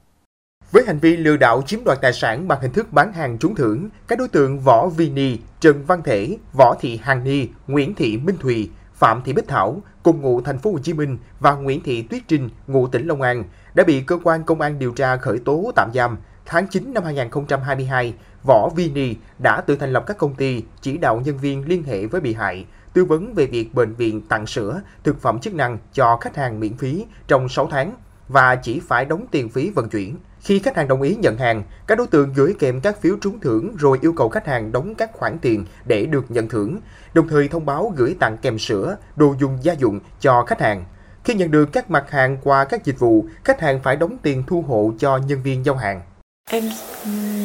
Với 0.72 0.82
hành 0.86 0.98
vi 0.98 1.16
lừa 1.16 1.36
đảo 1.36 1.62
chiếm 1.66 1.84
đoạt 1.84 1.98
tài 2.02 2.12
sản 2.12 2.48
bằng 2.48 2.60
hình 2.60 2.72
thức 2.72 2.92
bán 2.92 3.12
hàng 3.12 3.38
trúng 3.38 3.54
thưởng, 3.54 3.88
các 4.08 4.18
đối 4.18 4.28
tượng 4.28 4.60
Võ 4.60 4.88
vi 4.88 5.10
ni 5.10 5.38
Trần 5.60 5.84
Văn 5.84 6.02
Thể, 6.02 6.36
Võ 6.52 6.74
Thị 6.80 7.00
Hằng 7.02 7.24
Ni, 7.24 7.48
Nguyễn 7.66 7.94
Thị 7.94 8.16
Minh 8.16 8.36
Thùy, 8.40 8.70
Phạm 8.94 9.22
Thị 9.24 9.32
Bích 9.32 9.48
Thảo 9.48 9.82
cùng 10.02 10.20
ngụ 10.20 10.40
thành 10.40 10.58
phố 10.58 10.72
Hồ 10.72 10.78
Chí 10.78 10.92
Minh 10.92 11.18
và 11.40 11.54
Nguyễn 11.54 11.82
Thị 11.82 12.02
Tuyết 12.02 12.22
Trinh 12.28 12.50
ngụ 12.66 12.88
tỉnh 12.88 13.06
Long 13.06 13.22
An 13.22 13.44
đã 13.74 13.84
bị 13.84 14.00
cơ 14.00 14.18
quan 14.24 14.44
công 14.44 14.60
an 14.60 14.78
điều 14.78 14.92
tra 14.92 15.16
khởi 15.16 15.38
tố 15.44 15.72
tạm 15.76 15.90
giam 15.94 16.18
tháng 16.50 16.66
9 16.66 16.94
năm 16.94 17.04
2022, 17.04 18.14
Võ 18.46 18.68
Vini 18.76 19.14
đã 19.38 19.60
tự 19.60 19.76
thành 19.76 19.92
lập 19.92 20.04
các 20.06 20.18
công 20.18 20.34
ty, 20.34 20.62
chỉ 20.80 20.96
đạo 20.98 21.20
nhân 21.24 21.38
viên 21.38 21.68
liên 21.68 21.82
hệ 21.82 22.06
với 22.06 22.20
bị 22.20 22.34
hại, 22.34 22.66
tư 22.92 23.04
vấn 23.04 23.34
về 23.34 23.46
việc 23.46 23.74
bệnh 23.74 23.94
viện 23.94 24.20
tặng 24.28 24.46
sữa, 24.46 24.80
thực 25.04 25.20
phẩm 25.20 25.38
chức 25.40 25.54
năng 25.54 25.78
cho 25.92 26.16
khách 26.20 26.36
hàng 26.36 26.60
miễn 26.60 26.76
phí 26.76 27.06
trong 27.26 27.48
6 27.48 27.68
tháng 27.70 27.92
và 28.28 28.56
chỉ 28.56 28.80
phải 28.80 29.04
đóng 29.04 29.26
tiền 29.30 29.48
phí 29.48 29.70
vận 29.70 29.88
chuyển. 29.88 30.16
Khi 30.40 30.58
khách 30.58 30.76
hàng 30.76 30.88
đồng 30.88 31.02
ý 31.02 31.16
nhận 31.16 31.36
hàng, 31.38 31.62
các 31.86 31.98
đối 31.98 32.06
tượng 32.06 32.32
gửi 32.32 32.54
kèm 32.58 32.80
các 32.80 33.00
phiếu 33.00 33.16
trúng 33.20 33.40
thưởng 33.40 33.76
rồi 33.78 33.98
yêu 34.00 34.12
cầu 34.12 34.28
khách 34.28 34.46
hàng 34.46 34.72
đóng 34.72 34.94
các 34.94 35.12
khoản 35.12 35.38
tiền 35.38 35.64
để 35.84 36.06
được 36.06 36.30
nhận 36.30 36.48
thưởng, 36.48 36.78
đồng 37.14 37.28
thời 37.28 37.48
thông 37.48 37.66
báo 37.66 37.92
gửi 37.96 38.16
tặng 38.20 38.38
kèm 38.38 38.58
sữa, 38.58 38.96
đồ 39.16 39.34
dùng 39.40 39.58
gia 39.62 39.72
dụng 39.72 40.00
cho 40.20 40.44
khách 40.46 40.60
hàng. 40.60 40.84
Khi 41.24 41.34
nhận 41.34 41.50
được 41.50 41.72
các 41.72 41.90
mặt 41.90 42.10
hàng 42.10 42.38
qua 42.42 42.64
các 42.64 42.84
dịch 42.84 42.98
vụ, 42.98 43.26
khách 43.44 43.60
hàng 43.60 43.80
phải 43.82 43.96
đóng 43.96 44.16
tiền 44.22 44.42
thu 44.46 44.64
hộ 44.68 44.92
cho 44.98 45.16
nhân 45.16 45.42
viên 45.42 45.64
giao 45.64 45.76
hàng. 45.76 46.02
Em 46.50 46.70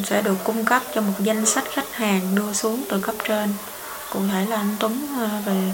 sẽ 0.06 0.22
được 0.22 0.36
cung 0.44 0.66
cấp 0.66 0.82
cho 0.96 1.02
một 1.02 1.14
danh 1.20 1.46
sách 1.46 1.64
khách 1.74 1.94
hàng 1.94 2.36
đưa 2.36 2.54
xuống 2.54 2.84
từ 2.90 3.00
cấp 3.00 3.16
trên. 3.28 3.54
Cụ 4.14 4.20
thể 4.32 4.46
là 4.46 4.58
anh 4.58 4.76
Tuấn 4.80 5.08
ờ, 5.20 5.28
và 5.28 5.38
về 5.46 5.74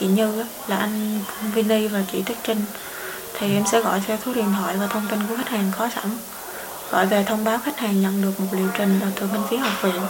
chị 0.00 0.06
Như 0.06 0.44
là 0.68 0.76
anh 0.76 1.20
Vini 1.54 1.88
và 1.88 2.02
chị 2.12 2.22
Tuyết 2.22 2.38
Trinh. 2.42 2.60
Thì 3.38 3.54
em 3.54 3.64
sẽ 3.72 3.80
gọi 3.80 4.02
theo 4.06 4.18
số 4.24 4.34
điện 4.34 4.52
thoại 4.58 4.76
và 4.76 4.86
thông 4.86 5.06
tin 5.10 5.18
của 5.28 5.36
khách 5.36 5.48
hàng 5.48 5.72
có 5.78 5.88
sẵn. 5.94 6.04
Gọi 6.90 7.06
về 7.06 7.24
thông 7.24 7.44
báo 7.44 7.58
khách 7.58 7.78
hàng 7.78 8.00
nhận 8.00 8.22
được 8.22 8.40
một 8.40 8.46
liệu 8.52 8.68
trình 8.78 9.00
từ 9.20 9.26
bên 9.26 9.40
phía 9.50 9.56
học 9.56 9.82
viện. 9.82 10.02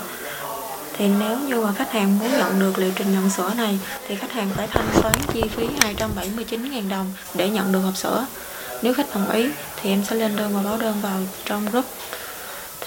Thì 0.93 1.09
nếu 1.09 1.39
như 1.39 1.61
mà 1.61 1.73
khách 1.73 1.93
hàng 1.93 2.19
muốn 2.19 2.31
nhận 2.39 2.61
được 2.61 2.79
liệu 2.79 2.91
trình 2.97 3.13
nhận 3.13 3.31
sữa 3.31 3.51
này, 3.57 3.79
thì 4.09 4.17
khách 4.17 4.33
hàng 4.33 4.51
phải 4.57 4.67
thanh 4.67 4.89
toán 5.03 5.15
chi 5.33 5.43
phí 5.57 5.67
279.000 5.67 6.89
đồng 6.89 7.13
để 7.35 7.49
nhận 7.49 7.73
được 7.73 7.81
hộp 7.81 7.97
sữa. 7.97 8.27
Nếu 8.83 8.95
khách 8.95 9.15
đồng 9.15 9.31
ý, 9.31 9.49
thì 9.77 9.91
em 9.91 10.05
sẽ 10.05 10.17
lên 10.17 10.37
đơn 10.37 10.53
và 10.55 10.63
báo 10.71 10.79
đơn 10.79 10.97
vào 11.03 11.21
trong 11.45 11.71
group 11.71 11.85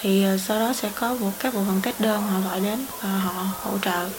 thì 0.01 0.23
ờ, 0.23 0.37
sau 0.37 0.59
đó 0.59 0.73
sẽ 0.73 0.91
có 0.99 1.15
một 1.19 1.31
các 1.39 1.53
bộ 1.53 1.63
phận 1.67 1.79
test 1.83 2.01
đơn 2.01 2.21
họ 2.21 2.39
gọi 2.49 2.59
đến 2.59 2.79
và 3.01 3.09
họ 3.09 3.45
hỗ 3.61 3.77
trợ 3.77 4.09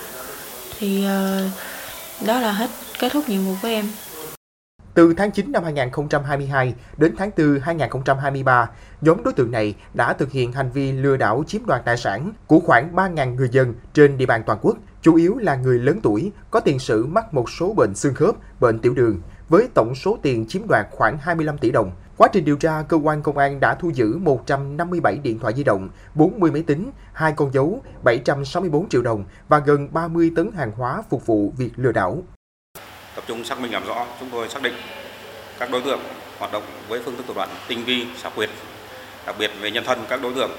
thì 0.79 1.05
ờ, 1.05 1.49
đó 2.27 2.41
là 2.41 2.53
hết 2.53 2.71
kết 2.99 3.13
thúc 3.13 3.29
nhiệm 3.29 3.45
vụ 3.45 3.55
của 3.63 3.69
em 3.69 3.87
từ 4.95 5.15
tháng 5.17 5.31
9 5.31 5.53
năm 5.53 5.65
2022 5.65 6.75
đến 6.97 7.15
tháng 7.19 7.31
4 7.37 7.61
2023, 7.63 8.71
nhóm 9.01 9.23
đối 9.25 9.35
tượng 9.35 9.51
này 9.51 9.75
đã 9.95 10.13
thực 10.13 10.31
hiện 10.31 10.53
hành 10.53 10.71
vi 10.71 10.93
lừa 10.93 11.17
đảo 11.17 11.45
chiếm 11.47 11.67
đoạt 11.67 11.85
tài 11.85 11.97
sản 11.97 12.33
của 12.47 12.61
khoảng 12.61 12.95
3.000 12.95 13.35
người 13.35 13.49
dân 13.53 13.75
trên 13.95 14.19
địa 14.19 14.27
bàn 14.27 14.43
toàn 14.47 14.59
quốc, 14.63 14.77
chủ 15.03 15.15
yếu 15.15 15.37
là 15.39 15.57
người 15.57 15.79
lớn 15.79 16.01
tuổi, 16.03 16.33
có 16.51 16.61
tiền 16.61 16.79
sử 16.79 17.07
mắc 17.07 17.35
một 17.35 17.51
số 17.51 17.75
bệnh 17.75 17.95
xương 17.95 18.15
khớp, 18.15 18.35
bệnh 18.61 18.79
tiểu 18.79 18.95
đường, 18.95 19.21
với 19.49 19.69
tổng 19.75 19.95
số 19.95 20.19
tiền 20.23 20.47
chiếm 20.49 20.63
đoạt 20.69 20.87
khoảng 20.91 21.19
25 21.19 21.59
tỷ 21.59 21.71
đồng. 21.71 21.91
Quá 22.17 22.29
trình 22.33 22.45
điều 22.45 22.57
tra, 22.57 22.83
cơ 22.89 22.97
quan 22.97 23.23
công 23.23 23.39
an 23.39 23.61
đã 23.61 23.75
thu 23.75 23.91
giữ 23.95 24.19
157 24.19 25.19
điện 25.23 25.39
thoại 25.39 25.55
di 25.57 25.65
động, 25.65 25.89
40 26.15 26.51
máy 26.51 26.63
tính, 26.67 26.91
hai 27.13 27.33
con 27.37 27.53
dấu, 27.53 27.83
764 28.03 28.89
triệu 28.89 29.03
đồng 29.03 29.25
và 29.49 29.59
gần 29.59 29.89
30 29.93 30.33
tấn 30.37 30.51
hàng 30.57 30.73
hóa 30.77 31.03
phục 31.11 31.27
vụ 31.27 31.53
việc 31.57 31.71
lừa 31.77 31.93
đảo. 31.93 32.23
Tập 33.15 33.25
trung 33.27 33.45
xác 33.45 33.61
minh 33.61 33.73
làm 33.73 33.87
rõ, 33.87 34.07
chúng 34.21 34.31
tôi 34.33 34.49
xác 34.49 34.63
định 34.63 34.75
các 35.59 35.71
đối 35.71 35.83
tượng 35.83 36.01
hoạt 36.39 36.53
động 36.53 36.63
với 36.89 37.03
phương 37.05 37.17
thức 37.17 37.25
thủ 37.29 37.35
đoạn 37.35 37.49
tinh 37.69 37.85
vi, 37.85 38.07
xảo 38.17 38.33
quyệt. 38.35 38.51
Đặc 39.27 39.37
biệt 39.39 39.51
về 39.61 39.71
nhân 39.71 39.85
thân 39.87 40.05
các 40.09 40.23
đối 40.23 40.35
tượng 40.35 40.51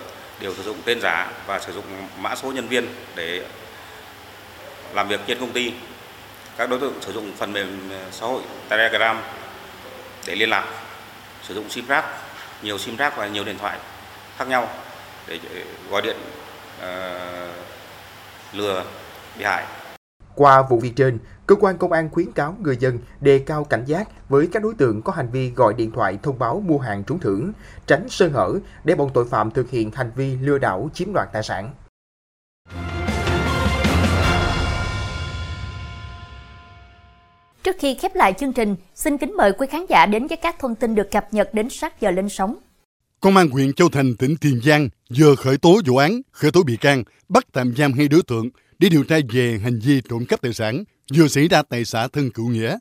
đều 0.41 0.53
sử 0.53 0.63
dụng 0.63 0.77
tên 0.85 1.01
giả 1.01 1.31
và 1.47 1.59
sử 1.59 1.73
dụng 1.73 1.85
mã 2.19 2.35
số 2.35 2.51
nhân 2.51 2.67
viên 2.67 2.85
để 3.15 3.45
làm 4.93 5.07
việc 5.07 5.19
trên 5.27 5.39
công 5.39 5.51
ty. 5.51 5.73
Các 6.57 6.69
đối 6.69 6.79
tượng 6.79 6.93
sử 7.01 7.13
dụng 7.13 7.31
phần 7.37 7.53
mềm 7.53 7.79
xã 8.11 8.25
hội 8.25 8.41
Telegram 8.69 9.17
để 10.27 10.35
liên 10.35 10.49
lạc 10.49 10.65
sử 11.47 11.53
dụng 11.53 11.69
sim 11.69 11.85
rác 11.87 12.05
nhiều 12.63 12.77
sim 12.77 12.95
rác 12.95 13.17
và 13.17 13.27
nhiều 13.27 13.43
điện 13.43 13.57
thoại 13.59 13.79
khác 14.37 14.47
nhau 14.47 14.67
để 15.27 15.39
gọi 15.89 16.01
điện 16.01 16.15
uh, 16.77 16.85
lừa 18.53 18.83
bị 19.37 19.43
hại. 19.43 19.65
Qua 20.35 20.61
vụ 20.61 20.79
việc 20.79 20.93
trên, 20.95 21.19
cơ 21.47 21.55
quan 21.55 21.77
công 21.77 21.91
an 21.91 22.09
khuyến 22.11 22.31
cáo 22.31 22.55
người 22.61 22.77
dân 22.77 22.99
đề 23.21 23.39
cao 23.39 23.63
cảnh 23.63 23.83
giác 23.85 24.07
với 24.29 24.49
các 24.51 24.63
đối 24.63 24.73
tượng 24.73 25.01
có 25.01 25.13
hành 25.13 25.29
vi 25.31 25.49
gọi 25.49 25.73
điện 25.73 25.91
thoại 25.91 26.19
thông 26.23 26.39
báo 26.39 26.63
mua 26.65 26.77
hàng 26.77 27.03
trúng 27.03 27.19
thưởng, 27.19 27.51
tránh 27.87 28.09
sơ 28.09 28.27
hở 28.27 28.53
để 28.83 28.95
bọn 28.95 29.09
tội 29.13 29.25
phạm 29.29 29.51
thực 29.51 29.69
hiện 29.69 29.91
hành 29.91 30.11
vi 30.15 30.35
lừa 30.35 30.57
đảo 30.57 30.89
chiếm 30.93 31.13
đoạt 31.13 31.27
tài 31.33 31.43
sản. 31.43 31.73
Trước 37.63 37.75
khi 37.79 37.95
khép 37.95 38.15
lại 38.15 38.33
chương 38.39 38.53
trình, 38.53 38.75
xin 38.95 39.17
kính 39.17 39.37
mời 39.37 39.51
quý 39.57 39.67
khán 39.69 39.85
giả 39.89 40.05
đến 40.05 40.27
với 40.27 40.37
các 40.37 40.55
thông 40.59 40.75
tin 40.75 40.95
được 40.95 41.11
cập 41.11 41.33
nhật 41.33 41.53
đến 41.53 41.69
sát 41.69 42.01
giờ 42.01 42.11
lên 42.11 42.29
sóng. 42.29 42.55
Công 43.19 43.37
an 43.37 43.49
huyện 43.49 43.73
Châu 43.73 43.89
Thành, 43.89 44.15
tỉnh 44.15 44.35
Tiền 44.41 44.61
Giang 44.63 44.89
vừa 45.17 45.35
khởi 45.35 45.57
tố 45.57 45.81
vụ 45.85 45.97
án, 45.97 46.21
khởi 46.31 46.51
tố 46.51 46.63
bị 46.63 46.77
can, 46.77 47.03
bắt 47.29 47.45
tạm 47.53 47.75
giam 47.75 47.93
hai 47.93 48.07
đối 48.07 48.23
tượng 48.23 48.49
để 48.79 48.89
điều 48.89 49.03
tra 49.03 49.17
về 49.33 49.59
hành 49.63 49.79
vi 49.79 50.01
trộm 50.09 50.25
cắp 50.25 50.41
tài 50.41 50.53
sản 50.53 50.83
vừa 51.15 51.27
xảy 51.27 51.47
ra 51.47 51.61
tại 51.69 51.85
xã 51.85 52.07
Thân 52.07 52.31
Cựu 52.31 52.49
Nghĩa. 52.49 52.77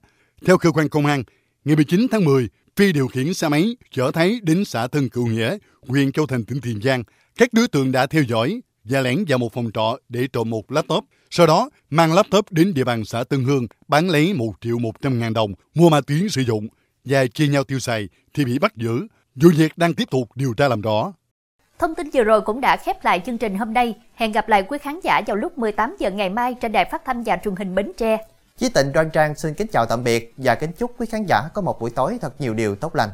Theo 0.46 0.58
cơ 0.58 0.70
quan 0.70 0.88
công 0.88 1.06
an, 1.06 1.22
ngày 1.64 1.76
19 1.76 2.06
tháng 2.10 2.24
10, 2.24 2.48
Phi 2.76 2.92
điều 2.92 3.08
khiển 3.08 3.34
xe 3.34 3.48
máy 3.48 3.76
chở 3.90 4.10
Thái 4.14 4.40
đến 4.42 4.64
xã 4.64 4.86
Thân 4.86 5.08
Cựu 5.08 5.26
Nghĩa, 5.26 5.58
huyện 5.88 6.12
Châu 6.12 6.26
Thành, 6.26 6.44
tỉnh 6.44 6.60
Tiền 6.60 6.80
Giang. 6.82 7.02
Các 7.38 7.48
đối 7.52 7.68
tượng 7.68 7.92
đã 7.92 8.06
theo 8.06 8.22
dõi 8.22 8.60
và 8.84 9.00
lẻn 9.00 9.24
vào 9.28 9.38
một 9.38 9.52
phòng 9.52 9.70
trọ 9.74 9.98
để 10.08 10.26
trộm 10.32 10.50
một 10.50 10.72
laptop. 10.72 11.04
Sau 11.30 11.46
đó, 11.46 11.70
mang 11.90 12.14
laptop 12.14 12.52
đến 12.52 12.74
địa 12.74 12.84
bàn 12.84 13.04
xã 13.04 13.24
Tân 13.24 13.44
Hương, 13.44 13.66
bán 13.88 14.10
lấy 14.10 14.34
1 14.34 14.52
triệu 14.60 14.78
100 14.78 15.18
ngàn 15.18 15.32
đồng, 15.32 15.52
mua 15.74 15.88
ma 15.88 16.00
túy 16.00 16.28
sử 16.30 16.42
dụng 16.42 16.68
và 17.04 17.26
chia 17.26 17.48
nhau 17.48 17.64
tiêu 17.64 17.78
xài 17.78 18.08
thì 18.34 18.44
bị 18.44 18.58
bắt 18.58 18.76
giữ. 18.76 19.06
Vụ 19.34 19.50
việc 19.56 19.78
đang 19.78 19.94
tiếp 19.94 20.10
tục 20.10 20.28
điều 20.34 20.54
tra 20.54 20.68
làm 20.68 20.80
rõ. 20.80 21.12
Thông 21.78 21.94
tin 21.94 22.10
vừa 22.14 22.24
rồi 22.24 22.40
cũng 22.40 22.60
đã 22.60 22.76
khép 22.76 23.04
lại 23.04 23.22
chương 23.26 23.38
trình 23.38 23.58
hôm 23.58 23.72
nay. 23.72 23.94
Hẹn 24.14 24.32
gặp 24.32 24.48
lại 24.48 24.62
quý 24.62 24.78
khán 24.78 25.00
giả 25.02 25.20
vào 25.26 25.36
lúc 25.36 25.58
18 25.58 25.96
giờ 25.98 26.10
ngày 26.10 26.28
mai 26.28 26.54
trên 26.54 26.72
đài 26.72 26.84
phát 26.84 27.02
thanh 27.04 27.22
và 27.22 27.38
truyền 27.44 27.56
hình 27.56 27.74
Bến 27.74 27.92
Tre. 27.96 28.18
Chí 28.56 28.68
Tịnh 28.68 28.92
Đoan 28.92 29.10
Trang 29.10 29.34
xin 29.34 29.54
kính 29.54 29.66
chào 29.66 29.86
tạm 29.86 30.04
biệt 30.04 30.34
và 30.36 30.54
kính 30.54 30.72
chúc 30.72 30.94
quý 30.98 31.06
khán 31.10 31.24
giả 31.28 31.48
có 31.54 31.62
một 31.62 31.80
buổi 31.80 31.90
tối 31.90 32.18
thật 32.20 32.40
nhiều 32.40 32.54
điều 32.54 32.76
tốt 32.76 32.94
lành. 32.94 33.08